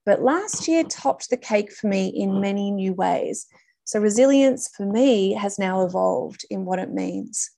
but 0.07 0.23
last 0.23 0.69
year 0.69 0.85
topped 0.85 1.29
the 1.29 1.37
cake 1.37 1.73
for 1.73 1.89
me 1.89 2.09
in 2.09 2.41
many 2.41 2.71
new 2.71 2.95
ways. 2.95 3.47
So, 3.85 4.01
resilience 4.01 4.69
for 4.77 4.87
me 4.87 5.33
has 5.33 5.59
now 5.59 5.85
evolved 5.85 6.45
in 6.51 6.65
what 6.65 6.79
it 6.79 6.93
means. 6.93 7.51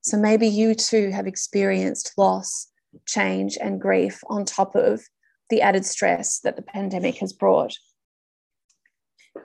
So, 0.00 0.16
maybe 0.16 0.48
you 0.48 0.74
too 0.74 1.10
have 1.10 1.26
experienced 1.26 2.12
loss, 2.16 2.68
change, 3.06 3.56
and 3.60 3.80
grief 3.80 4.20
on 4.28 4.44
top 4.44 4.74
of 4.74 5.02
the 5.50 5.60
added 5.60 5.84
stress 5.84 6.40
that 6.40 6.56
the 6.56 6.62
pandemic 6.62 7.16
has 7.18 7.32
brought. 7.32 7.74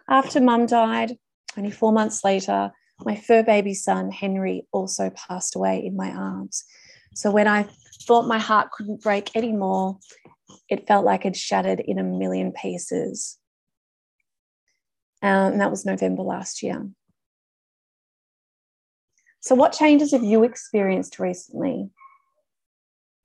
After 0.10 0.40
mum 0.40 0.66
died, 0.66 1.18
24 1.54 1.92
months 1.92 2.24
later, 2.24 2.72
my 3.06 3.16
fur 3.16 3.44
baby 3.44 3.74
son, 3.74 4.12
Henry, 4.12 4.68
also 4.72 5.10
passed 5.12 5.56
away 5.56 5.84
in 5.86 5.96
my 5.96 6.12
arms. 6.12 6.64
So 7.16 7.32
when 7.32 7.48
I 7.48 7.68
thought 8.08 8.28
my 8.28 8.40
heart 8.40 8.72
couldn't 8.72 9.02
break 9.02 9.36
anymore, 9.36 9.98
it 10.70 10.88
felt 10.88 11.06
like 11.06 11.26
it 11.26 11.36
shattered 11.36 11.80
in 11.80 12.00
a 12.00 12.04
million 12.04 12.52
pieces. 12.52 13.38
Um, 15.22 15.54
and 15.54 15.62
that 15.62 15.70
was 15.70 15.86
November 15.86 16.24
last 16.24 16.64
year. 16.64 16.90
So, 19.40 19.56
what 19.56 19.74
changes 19.74 20.12
have 20.12 20.24
you 20.24 20.44
experienced 20.44 21.20
recently 21.20 21.90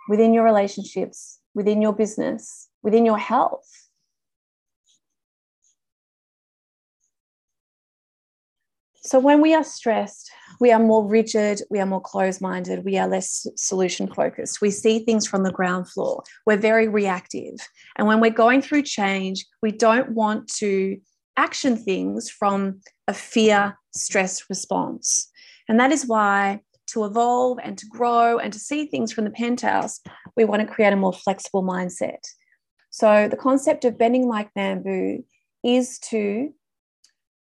within 0.09 0.33
your 0.33 0.45
relationships, 0.45 1.41
within 1.55 1.83
your 1.83 1.93
business, 1.93 2.69
within 2.83 3.05
your 3.05 3.19
health? 3.19 3.86
So, 9.07 9.21
when 9.21 9.41
we 9.41 9.55
are 9.55 9.63
stressed, 9.63 10.33
we 10.59 10.73
are 10.73 10.81
more 10.81 11.07
rigid, 11.07 11.63
we 11.71 11.79
are 11.79 11.87
more 11.87 12.01
closed 12.01 12.41
minded, 12.41 12.85
we 12.85 12.99
are 12.99 13.07
less 13.07 13.47
solution 13.55 14.13
focused. 14.13 14.61
We 14.61 14.73
see 14.73 14.99
things 14.99 15.29
from 15.29 15.45
the 15.45 15.53
ground 15.53 15.89
floor. 15.89 16.25
We're 16.45 16.57
very 16.57 16.89
reactive. 16.89 17.55
And 17.95 18.09
when 18.09 18.21
we're 18.21 18.31
going 18.31 18.63
through 18.63 18.83
change, 18.83 19.47
we 19.63 19.71
don't 19.71 20.11
want 20.11 20.49
to 20.57 20.99
action 21.37 21.77
things 21.77 22.29
from 22.29 22.81
a 23.07 23.15
fear 23.15 23.79
stress 23.95 24.51
response. 24.51 25.31
And 25.69 25.79
that 25.79 25.93
is 25.93 26.07
why 26.07 26.63
to 26.89 27.05
evolve 27.05 27.59
and 27.63 27.79
to 27.79 27.87
grow 27.87 28.39
and 28.39 28.53
to 28.53 28.59
see 28.59 28.87
things 28.87 29.13
from 29.13 29.23
the 29.23 29.31
penthouse, 29.31 30.01
we 30.37 30.45
want 30.45 30.63
to 30.63 30.75
create 30.75 30.93
a 30.93 30.97
more 30.97 31.13
flexible 31.13 31.63
mindset. 31.63 32.25
So, 32.91 33.29
the 33.29 33.37
concept 33.37 33.85
of 33.85 33.99
bending 33.99 34.27
like 34.27 34.53
bamboo 34.55 35.25
is 35.63 36.01
to 36.11 36.53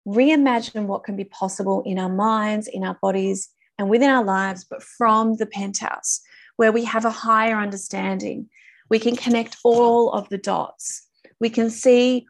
reimagine 0.07 0.85
what 0.85 1.03
can 1.03 1.15
be 1.15 1.25
possible 1.25 1.83
in 1.85 1.97
our 1.97 2.09
minds, 2.09 2.67
in 2.67 2.83
our 2.83 2.97
bodies, 3.01 3.49
and 3.77 3.89
within 3.89 4.09
our 4.09 4.23
lives, 4.23 4.63
but 4.63 4.83
from 4.83 5.35
the 5.35 5.45
penthouse, 5.45 6.21
where 6.57 6.71
we 6.71 6.85
have 6.85 7.05
a 7.05 7.09
higher 7.09 7.57
understanding. 7.57 8.49
We 8.89 8.99
can 8.99 9.15
connect 9.15 9.57
all 9.63 10.11
of 10.11 10.29
the 10.29 10.37
dots. 10.37 11.07
We 11.39 11.49
can 11.49 11.69
see, 11.69 12.27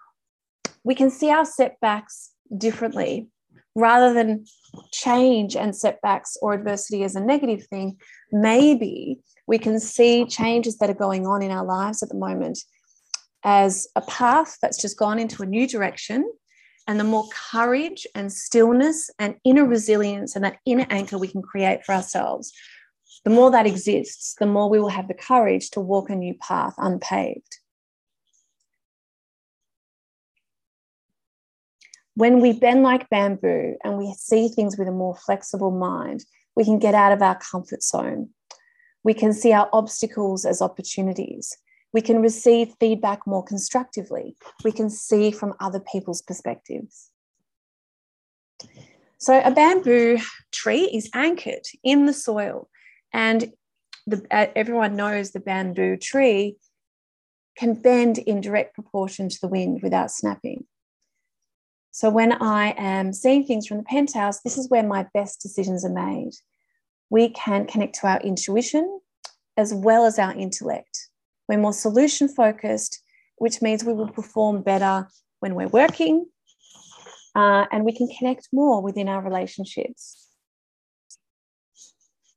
we 0.84 0.96
can 0.96 1.10
see 1.10 1.30
our 1.30 1.46
setbacks 1.46 2.32
differently 2.58 3.28
rather 3.76 4.14
than 4.14 4.46
change 4.92 5.56
and 5.56 5.76
setbacks 5.76 6.38
or 6.42 6.54
adversity 6.54 7.04
as 7.04 7.16
a 7.16 7.20
negative 7.20 7.68
thing. 7.68 7.98
Maybe 8.32 9.20
we 9.48 9.58
can 9.60 9.80
see 9.80 10.26
changes 10.26 10.78
that 10.78 10.90
are 10.90 10.94
going 10.94 11.28
on 11.28 11.42
in 11.42 11.52
our 11.52 11.66
lives 11.66 12.02
at 12.02 12.10
the 12.10 12.16
moment 12.16 12.60
as 13.44 13.88
a 13.96 14.02
path 14.02 14.58
that's 14.62 14.82
just 14.82 14.98
gone 14.98 15.20
into 15.20 15.44
a 15.44 15.46
new 15.46 15.68
direction 15.68 16.28
and 16.88 17.00
the 17.00 17.04
more 17.04 17.28
courage 17.52 18.06
and 18.16 18.32
stillness 18.32 19.10
and 19.18 19.36
inner 19.44 19.66
resilience 19.66 20.36
and 20.36 20.46
that 20.46 20.60
inner 20.66 20.86
anchor 20.90 21.18
we 21.18 21.28
can 21.28 21.42
create 21.42 21.84
for 21.84 21.94
ourselves, 21.94 22.54
the 23.24 23.32
more 23.32 23.50
that 23.52 23.66
exists, 23.66 24.36
the 24.40 24.46
more 24.46 24.70
we 24.70 24.80
will 24.80 24.90
have 24.90 25.08
the 25.08 25.14
courage 25.14 25.72
to 25.72 25.80
walk 25.80 26.10
a 26.10 26.16
new 26.16 26.36
path 26.36 26.76
unpaved. 26.78 27.58
When 32.14 32.40
we 32.40 32.54
bend 32.54 32.84
like 32.84 33.10
bamboo 33.10 33.76
and 33.84 33.98
we 33.98 34.14
see 34.18 34.48
things 34.48 34.78
with 34.78 34.88
a 34.88 34.92
more 34.92 35.16
flexible 35.16 35.72
mind, 35.72 36.24
we 36.56 36.64
can 36.64 36.80
get 36.80 36.96
out 36.96 37.12
of 37.12 37.22
our 37.22 37.38
comfort 37.38 37.84
zone. 37.84 38.30
We 39.04 39.14
can 39.14 39.34
see 39.34 39.52
our 39.52 39.70
obstacles 39.74 40.46
as 40.46 40.62
opportunities. 40.62 41.58
We 41.96 42.02
can 42.02 42.22
receive 42.22 42.76
feedback 42.78 43.26
more 43.26 43.42
constructively. 43.42 44.36
We 44.66 44.74
can 44.74 44.90
see 44.90 45.32
from 45.32 45.54
other 45.62 45.80
people's 45.80 46.22
perspectives. 46.22 47.10
So, 49.18 49.42
a 49.42 49.50
bamboo 49.50 50.18
tree 50.52 50.90
is 50.94 51.10
anchored 51.14 51.66
in 51.86 52.06
the 52.06 52.12
soil, 52.12 52.68
and 53.14 53.54
the, 54.06 54.28
uh, 54.30 54.48
everyone 54.58 54.98
knows 54.98 55.32
the 55.32 55.40
bamboo 55.40 55.96
tree 55.96 56.58
can 57.58 57.76
bend 57.76 58.18
in 58.18 58.42
direct 58.42 58.76
proportion 58.76 59.30
to 59.30 59.38
the 59.42 59.48
wind 59.48 59.80
without 59.82 60.12
snapping. 60.12 60.66
So, 61.92 62.10
when 62.10 62.34
I 62.34 62.76
am 62.78 63.14
seeing 63.14 63.46
things 63.46 63.68
from 63.68 63.78
the 63.78 63.84
penthouse, 63.84 64.42
this 64.42 64.58
is 64.58 64.70
where 64.70 64.84
my 64.84 65.08
best 65.14 65.42
decisions 65.42 65.86
are 65.86 65.90
made. 66.08 66.34
We 67.10 67.30
can 67.30 67.66
connect 67.66 67.96
to 68.02 68.08
our 68.08 68.20
intuition 68.20 69.00
as 69.56 69.74
well 69.74 70.06
as 70.06 70.20
our 70.20 70.34
intellect. 70.34 71.08
We're 71.48 71.60
more 71.60 71.74
solution 71.74 72.28
focused, 72.28 73.02
which 73.38 73.62
means 73.62 73.84
we 73.84 73.94
will 73.94 74.10
perform 74.10 74.62
better 74.62 75.08
when 75.40 75.56
we're 75.56 75.68
working 75.68 76.26
uh, 77.36 77.66
and 77.72 77.84
we 77.84 77.92
can 77.92 78.08
connect 78.08 78.48
more 78.54 78.82
within 78.82 79.10
our 79.10 79.22
relationships. 79.22 80.28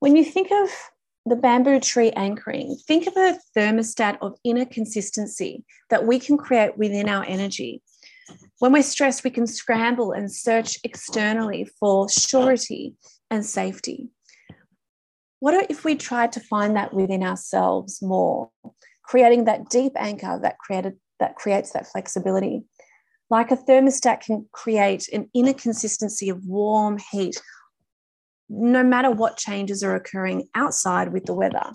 When 0.01 0.17
you 0.17 0.25
think 0.25 0.51
of 0.51 0.71
the 1.25 1.37
bamboo 1.37 1.81
tree 1.81 2.11
anchoring, 2.11 2.77
think 2.87 3.07
of 3.07 3.17
a 3.17 3.39
thermostat 3.57 4.19
of 4.21 4.37
inner 4.45 4.65
consistency 4.65 5.65
that 5.91 6.07
we 6.07 6.19
can 6.19 6.37
create 6.37 6.77
within 6.77 7.09
our 7.09 7.25
energy. 7.25 7.83
When 8.59 8.73
we're 8.73 8.83
stressed, 8.83 9.25
we 9.25 9.31
can 9.31 9.47
scramble 9.47 10.13
and 10.13 10.31
search 10.31 10.79
externally 10.85 11.69
for 11.79 12.09
surety 12.09 12.95
and 13.31 13.45
safety. 13.45 14.09
What 15.41 15.71
if 15.71 15.85
we 15.85 15.95
tried 15.95 16.33
to 16.33 16.41
find 16.41 16.77
that 16.77 16.93
within 16.93 17.23
ourselves 17.23 18.03
more, 18.03 18.51
creating 19.09 19.47
that 19.47 19.71
deep 19.71 19.93
anchor 19.97 20.39
that 20.43 20.59
created 20.59 20.95
that 21.19 21.35
creates 21.35 21.73
that 21.73 21.87
flexibility? 21.89 22.63
Like 23.31 23.51
a 23.51 23.57
thermostat 23.57 24.21
can 24.21 24.47
create 24.53 25.09
an 25.09 25.29
inner 25.35 25.55
consistency 25.55 26.29
of 26.29 26.45
warm 26.47 26.99
heat, 27.11 27.41
no 28.49 28.83
matter 28.83 29.11
what 29.11 29.37
changes 29.37 29.83
are 29.83 29.95
occurring 29.95 30.49
outside 30.55 31.13
with 31.13 31.25
the 31.25 31.35
weather. 31.35 31.73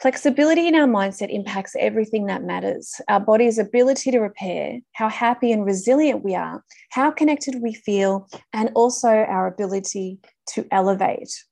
Flexibility 0.00 0.66
in 0.66 0.74
our 0.74 0.88
mindset 0.88 1.28
impacts 1.28 1.76
everything 1.78 2.24
that 2.26 2.42
matters 2.42 3.02
our 3.08 3.20
body's 3.20 3.58
ability 3.58 4.10
to 4.10 4.18
repair, 4.18 4.80
how 4.94 5.10
happy 5.10 5.52
and 5.52 5.66
resilient 5.66 6.24
we 6.24 6.34
are, 6.34 6.64
how 6.90 7.10
connected 7.10 7.56
we 7.60 7.74
feel, 7.74 8.26
and 8.54 8.70
also 8.74 9.08
our 9.08 9.46
ability 9.46 10.18
to 10.46 10.66
elevate. 10.70 11.44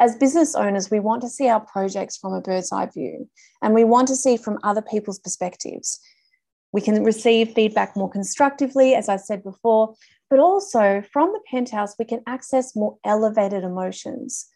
As 0.00 0.16
business 0.16 0.54
owners, 0.54 0.90
we 0.90 1.00
want 1.00 1.22
to 1.22 1.28
see 1.28 1.48
our 1.48 1.60
projects 1.60 2.16
from 2.16 2.32
a 2.32 2.40
bird's 2.40 2.72
eye 2.72 2.86
view 2.86 3.28
and 3.62 3.74
we 3.74 3.84
want 3.84 4.08
to 4.08 4.16
see 4.16 4.36
from 4.36 4.58
other 4.62 4.82
people's 4.82 5.18
perspectives. 5.18 6.00
We 6.72 6.80
can 6.80 7.02
receive 7.02 7.52
feedback 7.52 7.96
more 7.96 8.10
constructively, 8.10 8.94
as 8.94 9.08
I 9.08 9.16
said 9.16 9.42
before, 9.42 9.94
but 10.30 10.38
also 10.38 11.02
from 11.12 11.32
the 11.32 11.40
penthouse, 11.50 11.96
we 11.98 12.04
can 12.04 12.22
access 12.26 12.76
more 12.76 12.98
elevated 13.04 13.64
emotions 13.64 14.48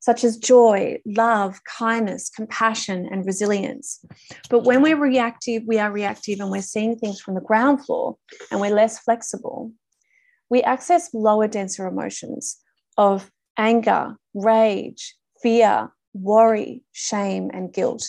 such 0.00 0.24
as 0.24 0.36
joy, 0.36 0.98
love, 1.04 1.60
kindness, 1.64 2.30
compassion, 2.30 3.08
and 3.10 3.26
resilience. 3.26 4.04
But 4.48 4.64
when 4.64 4.82
we're 4.82 4.96
reactive, 4.96 5.64
we 5.66 5.78
are 5.78 5.90
reactive 5.90 6.40
and 6.40 6.50
we're 6.50 6.62
seeing 6.62 6.96
things 6.96 7.20
from 7.20 7.34
the 7.34 7.40
ground 7.40 7.84
floor 7.84 8.16
and 8.50 8.60
we're 8.60 8.74
less 8.74 8.98
flexible. 9.00 9.72
We 10.50 10.62
access 10.62 11.12
lower, 11.12 11.48
denser 11.48 11.86
emotions 11.86 12.58
of 12.96 13.30
anger, 13.58 14.16
rage, 14.34 15.16
fear, 15.42 15.90
worry, 16.14 16.82
shame, 16.92 17.50
and 17.52 17.72
guilt. 17.72 18.06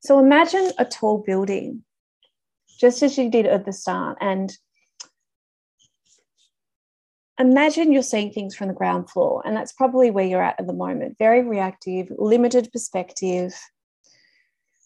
So 0.00 0.18
imagine 0.18 0.70
a 0.78 0.84
tall 0.84 1.24
building, 1.26 1.82
just 2.80 3.02
as 3.02 3.18
you 3.18 3.30
did 3.30 3.46
at 3.46 3.64
the 3.64 3.72
start, 3.72 4.18
and 4.20 4.56
imagine 7.38 7.92
you're 7.92 8.02
seeing 8.02 8.30
things 8.30 8.54
from 8.54 8.68
the 8.68 8.74
ground 8.74 9.10
floor, 9.10 9.42
and 9.44 9.56
that's 9.56 9.72
probably 9.72 10.10
where 10.10 10.26
you're 10.26 10.42
at 10.42 10.60
at 10.60 10.66
the 10.66 10.72
moment 10.72 11.16
very 11.18 11.42
reactive, 11.42 12.08
limited 12.16 12.70
perspective. 12.72 13.54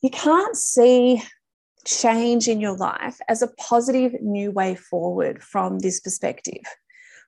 You 0.02 0.10
can't 0.10 0.56
see 0.56 1.22
change 1.84 2.48
in 2.48 2.60
your 2.60 2.76
life 2.76 3.18
as 3.28 3.42
a 3.42 3.48
positive 3.48 4.14
new 4.20 4.50
way 4.50 4.74
forward 4.74 5.42
from 5.42 5.80
this 5.80 6.00
perspective. 6.00 6.62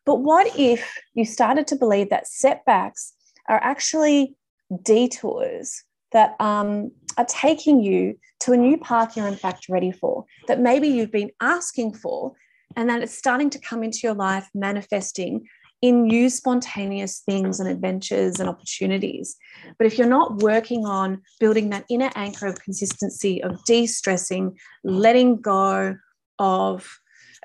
But 0.06 0.16
what 0.16 0.58
if 0.58 0.98
you 1.14 1.24
started 1.24 1.66
to 1.68 1.76
believe 1.76 2.10
that 2.10 2.26
setbacks 2.26 3.12
are 3.48 3.60
actually 3.62 4.34
detours 4.82 5.82
that 6.12 6.40
um, 6.40 6.90
are 7.16 7.26
taking 7.26 7.80
you 7.80 8.18
to 8.40 8.52
a 8.52 8.56
new 8.56 8.76
path 8.78 9.16
you're 9.16 9.28
in 9.28 9.36
fact 9.36 9.68
ready 9.68 9.92
for, 9.92 10.24
that 10.48 10.60
maybe 10.60 10.88
you've 10.88 11.12
been 11.12 11.30
asking 11.40 11.94
for, 11.94 12.32
and 12.76 12.88
that 12.88 13.02
it's 13.02 13.16
starting 13.16 13.50
to 13.50 13.58
come 13.58 13.82
into 13.82 14.00
your 14.02 14.14
life 14.14 14.48
manifesting 14.54 15.46
in 15.82 16.02
new 16.02 16.28
spontaneous 16.28 17.20
things 17.20 17.58
and 17.58 17.68
adventures 17.68 18.38
and 18.38 18.48
opportunities. 18.48 19.36
But 19.78 19.86
if 19.86 19.96
you're 19.96 20.06
not 20.06 20.42
working 20.42 20.84
on 20.84 21.22
building 21.38 21.70
that 21.70 21.86
inner 21.88 22.10
anchor 22.14 22.46
of 22.46 22.60
consistency, 22.62 23.42
of 23.42 23.62
de 23.64 23.86
stressing, 23.86 24.58
letting 24.84 25.36
go 25.36 25.96
of 26.38 26.88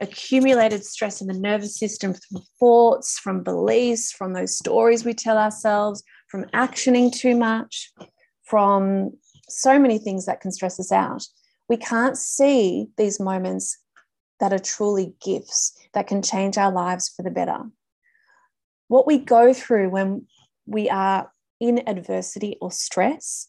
accumulated 0.02 0.86
stress 0.86 1.22
in 1.22 1.28
the 1.28 1.34
nervous 1.34 1.78
system 1.78 2.14
from 2.14 2.42
thoughts, 2.60 3.18
from 3.18 3.44
beliefs, 3.44 4.12
from 4.12 4.34
those 4.34 4.58
stories 4.58 5.06
we 5.06 5.14
tell 5.14 5.38
ourselves, 5.38 6.04
from 6.30 6.46
actioning 6.54 7.12
too 7.12 7.36
much, 7.36 7.92
from 8.44 9.12
so 9.48 9.80
many 9.80 9.98
things 9.98 10.26
that 10.26 10.42
can 10.42 10.52
stress 10.52 10.80
us 10.80 10.92
out, 10.92 11.24
we 11.70 11.78
can't 11.78 12.18
see 12.18 12.88
these 12.98 13.20
moments 13.20 13.78
that 14.40 14.54
are 14.54 14.60
truly 14.60 15.16
gifts 15.24 15.78
that 15.94 16.08
can 16.08 16.22
change 16.22 16.58
our 16.58 16.72
lives 16.72 17.12
for 17.16 17.24
the 17.24 17.32
better. 17.32 17.60
What 18.88 19.08
we 19.08 19.18
go 19.18 19.54
through 19.54 19.90
when 19.90 20.28
we 20.66 20.90
are 20.90 21.32
in 21.60 21.88
adversity 21.88 22.58
or 22.62 22.72
stress 22.72 23.48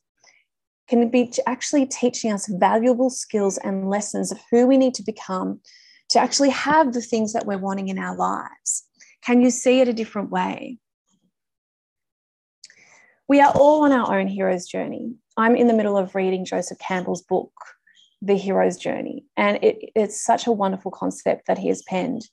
can 0.89 1.11
be 1.11 1.33
actually 1.47 1.87
teaching 1.87 2.33
us 2.33 2.47
valuable 2.47 3.11
skills 3.11 3.59
and 3.59 3.91
lessons 3.91 4.31
of 4.31 4.39
who 4.51 4.67
we 4.67 4.77
need 4.77 4.95
to 4.95 5.03
become 5.03 5.61
to 6.11 6.19
actually 6.19 6.51
have 6.51 6.93
the 6.93 7.01
things 7.01 7.33
that 7.33 7.47
we're 7.47 7.59
wanting 7.59 7.89
in 7.89 7.99
our 7.99 8.17
lives. 8.17 8.85
Can 9.23 9.41
you 9.41 9.51
see 9.51 9.81
it 9.81 9.89
a 9.89 9.93
different 9.93 10.31
way? 10.31 10.79
We 13.29 13.41
are 13.41 13.53
all 13.53 13.83
on 13.83 13.93
our 13.93 14.19
own 14.19 14.29
hero's 14.29 14.67
journey. 14.67 15.15
I'm 15.37 15.57
in 15.57 15.67
the 15.67 15.75
middle 15.75 15.99
of 15.99 16.15
reading 16.15 16.45
Joseph 16.45 16.79
Campbell's 16.79 17.23
book, 17.23 17.53
the 18.23 18.37
hero's 18.37 18.77
journey. 18.77 19.25
And 19.37 19.59
it, 19.63 19.91
it's 19.97 20.25
such 20.25 20.47
a 20.47 20.53
wonderful 20.53 20.93
concept 20.93 21.47
that 21.49 21.59
he 21.59 21.69
has 21.69 21.83
penned. 21.83 22.29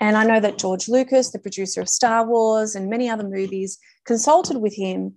And 0.00 0.16
I 0.16 0.24
know 0.24 0.40
that 0.40 0.58
George 0.58 0.88
Lucas, 0.88 1.30
the 1.30 1.38
producer 1.38 1.80
of 1.80 1.88
Star 1.88 2.26
Wars 2.26 2.74
and 2.74 2.88
many 2.88 3.08
other 3.08 3.28
movies, 3.28 3.78
consulted 4.04 4.58
with 4.58 4.74
him 4.74 5.14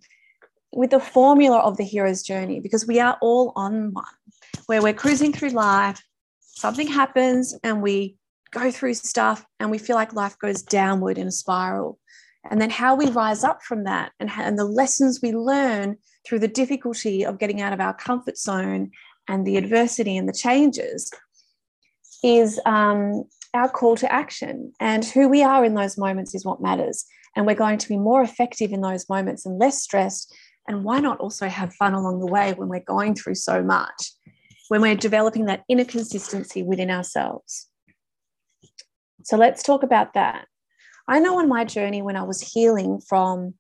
with 0.74 0.92
the 0.92 1.00
formula 1.00 1.60
of 1.60 1.78
the 1.78 1.86
hero's 1.86 2.22
journey 2.22 2.60
because 2.60 2.86
we 2.86 3.00
are 3.00 3.18
all 3.22 3.54
on 3.56 3.94
one 3.94 4.06
where 4.66 4.82
we're 4.82 4.94
cruising 4.94 5.32
through 5.32 5.50
life, 5.50 6.04
something 6.56 6.88
happens, 6.88 7.58
and 7.64 7.82
we 7.82 8.18
go 8.52 8.72
through 8.72 8.94
stuff 8.94 9.46
and 9.60 9.70
we 9.70 9.78
feel 9.78 9.96
like 9.96 10.14
life 10.14 10.38
goes 10.40 10.62
downward 10.62 11.18
in 11.18 11.28
a 11.28 11.32
spiral. 11.32 12.00
And 12.50 12.62
then 12.62 12.70
how 12.70 12.96
we 12.96 13.10
rise 13.10 13.44
up 13.44 13.62
from 13.64 13.84
that 13.84 14.12
and, 14.20 14.30
and 14.38 14.58
the 14.58 14.66
lessons 14.66 15.20
we 15.22 15.34
learn 15.34 15.98
through 16.26 16.40
the 16.40 16.48
difficulty 16.48 17.26
of 17.26 17.40
getting 17.40 17.62
out 17.62 17.74
of 17.74 17.80
our 17.80 17.94
comfort 17.94 18.38
zone 18.38 18.92
and 19.28 19.46
the 19.46 19.58
adversity 19.58 20.16
and 20.16 20.30
the 20.30 20.34
changes 20.34 21.12
is 22.24 22.60
um, 22.66 23.24
our 23.54 23.70
call 23.70 23.96
to 23.98 24.12
action. 24.12 24.72
And 24.80 25.04
who 25.04 25.28
we 25.28 25.44
are 25.44 25.66
in 25.66 25.74
those 25.74 25.98
moments 25.98 26.36
is 26.36 26.46
what 26.46 26.62
matters. 26.62 27.06
And 27.36 27.46
we're 27.46 27.56
going 27.56 27.80
to 27.80 27.90
be 27.90 27.98
more 27.98 28.22
effective 28.22 28.72
in 28.72 28.82
those 28.82 29.10
moments 29.10 29.46
and 29.46 29.60
less 29.60 29.82
stressed. 29.82 30.34
And 30.68 30.84
why 30.84 31.00
not 31.00 31.20
also 31.20 31.48
have 31.48 31.74
fun 31.74 31.94
along 31.94 32.20
the 32.20 32.32
way 32.32 32.54
when 32.54 32.70
we're 32.70 32.80
going 32.80 33.16
through 33.16 33.36
so 33.36 33.62
much, 33.62 34.12
when 34.70 34.82
we're 34.82 34.96
developing 34.96 35.46
that 35.46 35.64
inner 35.70 35.86
consistency 35.86 36.64
within 36.64 36.90
ourselves? 36.90 37.68
So 39.24 39.38
let's 39.38 39.64
talk 39.64 39.84
about 39.84 40.14
that. 40.14 40.48
I 41.08 41.20
know 41.20 41.40
on 41.40 41.50
my 41.50 41.66
journey 41.66 42.02
when 42.02 42.16
I 42.16 42.24
was 42.24 42.42
healing 42.42 43.00
from 43.00 43.56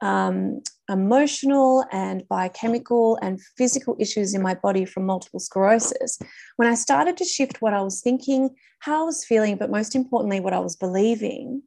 um, 0.00 0.62
emotional 0.90 1.84
and 1.90 2.26
biochemical 2.28 3.18
and 3.22 3.40
physical 3.56 3.96
issues 3.98 4.34
in 4.34 4.42
my 4.42 4.54
body 4.54 4.84
from 4.84 5.06
multiple 5.06 5.40
sclerosis, 5.40 6.18
when 6.56 6.68
I 6.68 6.74
started 6.74 7.16
to 7.16 7.24
shift 7.24 7.62
what 7.62 7.74
I 7.74 7.82
was 7.82 8.00
thinking, 8.00 8.50
how 8.80 9.02
I 9.02 9.04
was 9.04 9.24
feeling, 9.24 9.56
but 9.56 9.70
most 9.70 9.94
importantly, 9.94 10.40
what 10.40 10.52
I 10.52 10.58
was 10.58 10.76
believing, 10.76 11.62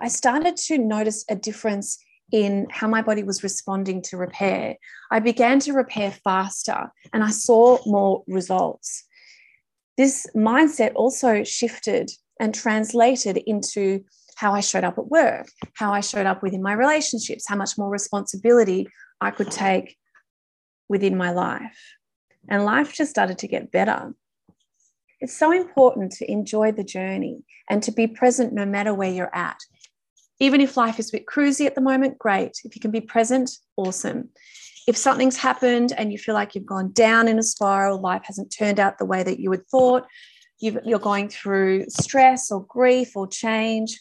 I 0.00 0.08
started 0.08 0.56
to 0.56 0.78
notice 0.78 1.24
a 1.28 1.36
difference 1.36 1.98
in 2.32 2.66
how 2.70 2.88
my 2.88 3.02
body 3.02 3.22
was 3.22 3.42
responding 3.42 4.02
to 4.02 4.16
repair. 4.16 4.76
I 5.10 5.20
began 5.20 5.60
to 5.60 5.72
repair 5.72 6.10
faster 6.10 6.90
and 7.12 7.22
I 7.22 7.30
saw 7.30 7.78
more 7.86 8.24
results. 8.26 9.04
This 9.96 10.26
mindset 10.34 10.92
also 10.94 11.44
shifted 11.44 12.10
and 12.40 12.54
translated 12.54 13.38
into 13.46 14.04
how 14.36 14.52
I 14.52 14.60
showed 14.60 14.84
up 14.84 14.98
at 14.98 15.08
work, 15.08 15.48
how 15.74 15.92
I 15.92 16.00
showed 16.00 16.26
up 16.26 16.42
within 16.42 16.62
my 16.62 16.74
relationships, 16.74 17.48
how 17.48 17.56
much 17.56 17.78
more 17.78 17.88
responsibility 17.88 18.86
I 19.20 19.30
could 19.30 19.50
take 19.50 19.96
within 20.88 21.16
my 21.16 21.30
life. 21.30 21.78
And 22.48 22.64
life 22.64 22.92
just 22.92 23.10
started 23.10 23.38
to 23.38 23.48
get 23.48 23.72
better. 23.72 24.14
It's 25.20 25.36
so 25.36 25.52
important 25.52 26.12
to 26.12 26.30
enjoy 26.30 26.72
the 26.72 26.84
journey 26.84 27.42
and 27.70 27.82
to 27.82 27.92
be 27.92 28.06
present 28.06 28.52
no 28.52 28.66
matter 28.66 28.92
where 28.92 29.10
you're 29.10 29.34
at. 29.34 29.58
Even 30.38 30.60
if 30.60 30.76
life 30.76 30.98
is 30.98 31.08
a 31.08 31.12
bit 31.12 31.26
cruisy 31.26 31.66
at 31.66 31.74
the 31.74 31.80
moment, 31.80 32.18
great. 32.18 32.52
If 32.64 32.74
you 32.74 32.80
can 32.80 32.90
be 32.90 33.00
present, 33.00 33.50
awesome. 33.76 34.30
If 34.86 34.96
something's 34.96 35.36
happened 35.36 35.92
and 35.96 36.12
you 36.12 36.18
feel 36.18 36.34
like 36.34 36.54
you've 36.54 36.66
gone 36.66 36.92
down 36.92 37.26
in 37.26 37.38
a 37.38 37.42
spiral, 37.42 38.00
life 38.00 38.22
hasn't 38.24 38.54
turned 38.56 38.78
out 38.78 38.98
the 38.98 39.04
way 39.04 39.22
that 39.22 39.40
you 39.40 39.50
had 39.50 39.66
thought, 39.66 40.06
you 40.58 40.80
are 40.94 40.98
going 40.98 41.28
through 41.28 41.86
stress 41.88 42.50
or 42.50 42.64
grief 42.64 43.16
or 43.16 43.26
change, 43.26 43.98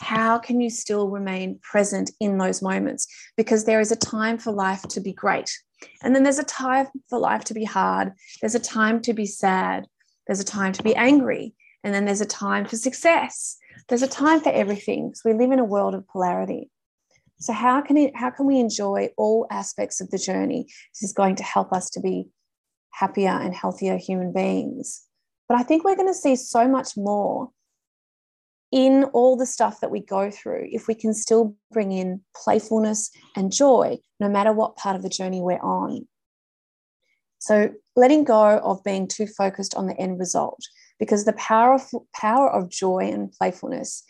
how 0.00 0.38
can 0.38 0.60
you 0.60 0.70
still 0.70 1.08
remain 1.08 1.58
present 1.62 2.10
in 2.20 2.38
those 2.38 2.62
moments? 2.62 3.06
Because 3.36 3.64
there 3.64 3.80
is 3.80 3.90
a 3.90 3.96
time 3.96 4.38
for 4.38 4.52
life 4.52 4.82
to 4.82 5.00
be 5.00 5.12
great. 5.12 5.50
And 6.02 6.14
then 6.14 6.22
there's 6.22 6.38
a 6.38 6.44
time 6.44 6.86
for 7.08 7.18
life 7.18 7.44
to 7.44 7.54
be 7.54 7.64
hard. 7.64 8.12
There's 8.40 8.54
a 8.54 8.60
time 8.60 9.00
to 9.02 9.12
be 9.12 9.26
sad. 9.26 9.86
There's 10.26 10.40
a 10.40 10.44
time 10.44 10.72
to 10.74 10.82
be 10.82 10.94
angry. 10.94 11.54
And 11.84 11.94
then 11.94 12.04
there's 12.04 12.20
a 12.20 12.26
time 12.26 12.64
for 12.64 12.76
success. 12.76 13.56
There's 13.88 14.02
a 14.02 14.08
time 14.08 14.40
for 14.40 14.50
everything. 14.50 15.14
So 15.14 15.30
we 15.30 15.38
live 15.38 15.52
in 15.52 15.58
a 15.58 15.64
world 15.64 15.94
of 15.94 16.06
polarity. 16.08 16.70
So 17.40 17.52
how 17.52 17.80
can 17.80 17.96
it, 17.96 18.16
how 18.16 18.30
can 18.30 18.46
we 18.46 18.58
enjoy 18.58 19.10
all 19.16 19.46
aspects 19.50 20.00
of 20.00 20.10
the 20.10 20.18
journey? 20.18 20.66
This 20.92 21.10
is 21.10 21.12
going 21.12 21.36
to 21.36 21.44
help 21.44 21.72
us 21.72 21.88
to 21.90 22.00
be 22.00 22.28
happier 22.90 23.30
and 23.30 23.54
healthier 23.54 23.96
human 23.96 24.32
beings. 24.32 25.02
But 25.48 25.58
I 25.58 25.62
think 25.62 25.84
we're 25.84 25.96
going 25.96 26.08
to 26.08 26.14
see 26.14 26.36
so 26.36 26.66
much 26.68 26.96
more 26.96 27.50
in 28.70 29.04
all 29.14 29.36
the 29.36 29.46
stuff 29.46 29.80
that 29.80 29.90
we 29.90 30.00
go 30.00 30.30
through, 30.30 30.66
if 30.70 30.88
we 30.88 30.94
can 30.94 31.14
still 31.14 31.56
bring 31.72 31.92
in 31.92 32.20
playfulness 32.36 33.10
and 33.34 33.50
joy, 33.50 33.96
no 34.20 34.28
matter 34.28 34.52
what 34.52 34.76
part 34.76 34.94
of 34.94 35.02
the 35.02 35.08
journey 35.08 35.40
we're 35.40 35.62
on. 35.62 36.06
So, 37.38 37.70
letting 37.96 38.24
go 38.24 38.58
of 38.58 38.84
being 38.84 39.08
too 39.08 39.26
focused 39.26 39.74
on 39.74 39.86
the 39.86 39.96
end 39.96 40.18
result, 40.18 40.60
because 40.98 41.24
the 41.24 41.32
power 41.34 41.74
of, 41.74 41.82
power 42.14 42.50
of 42.50 42.68
joy 42.68 43.10
and 43.12 43.32
playfulness 43.32 44.04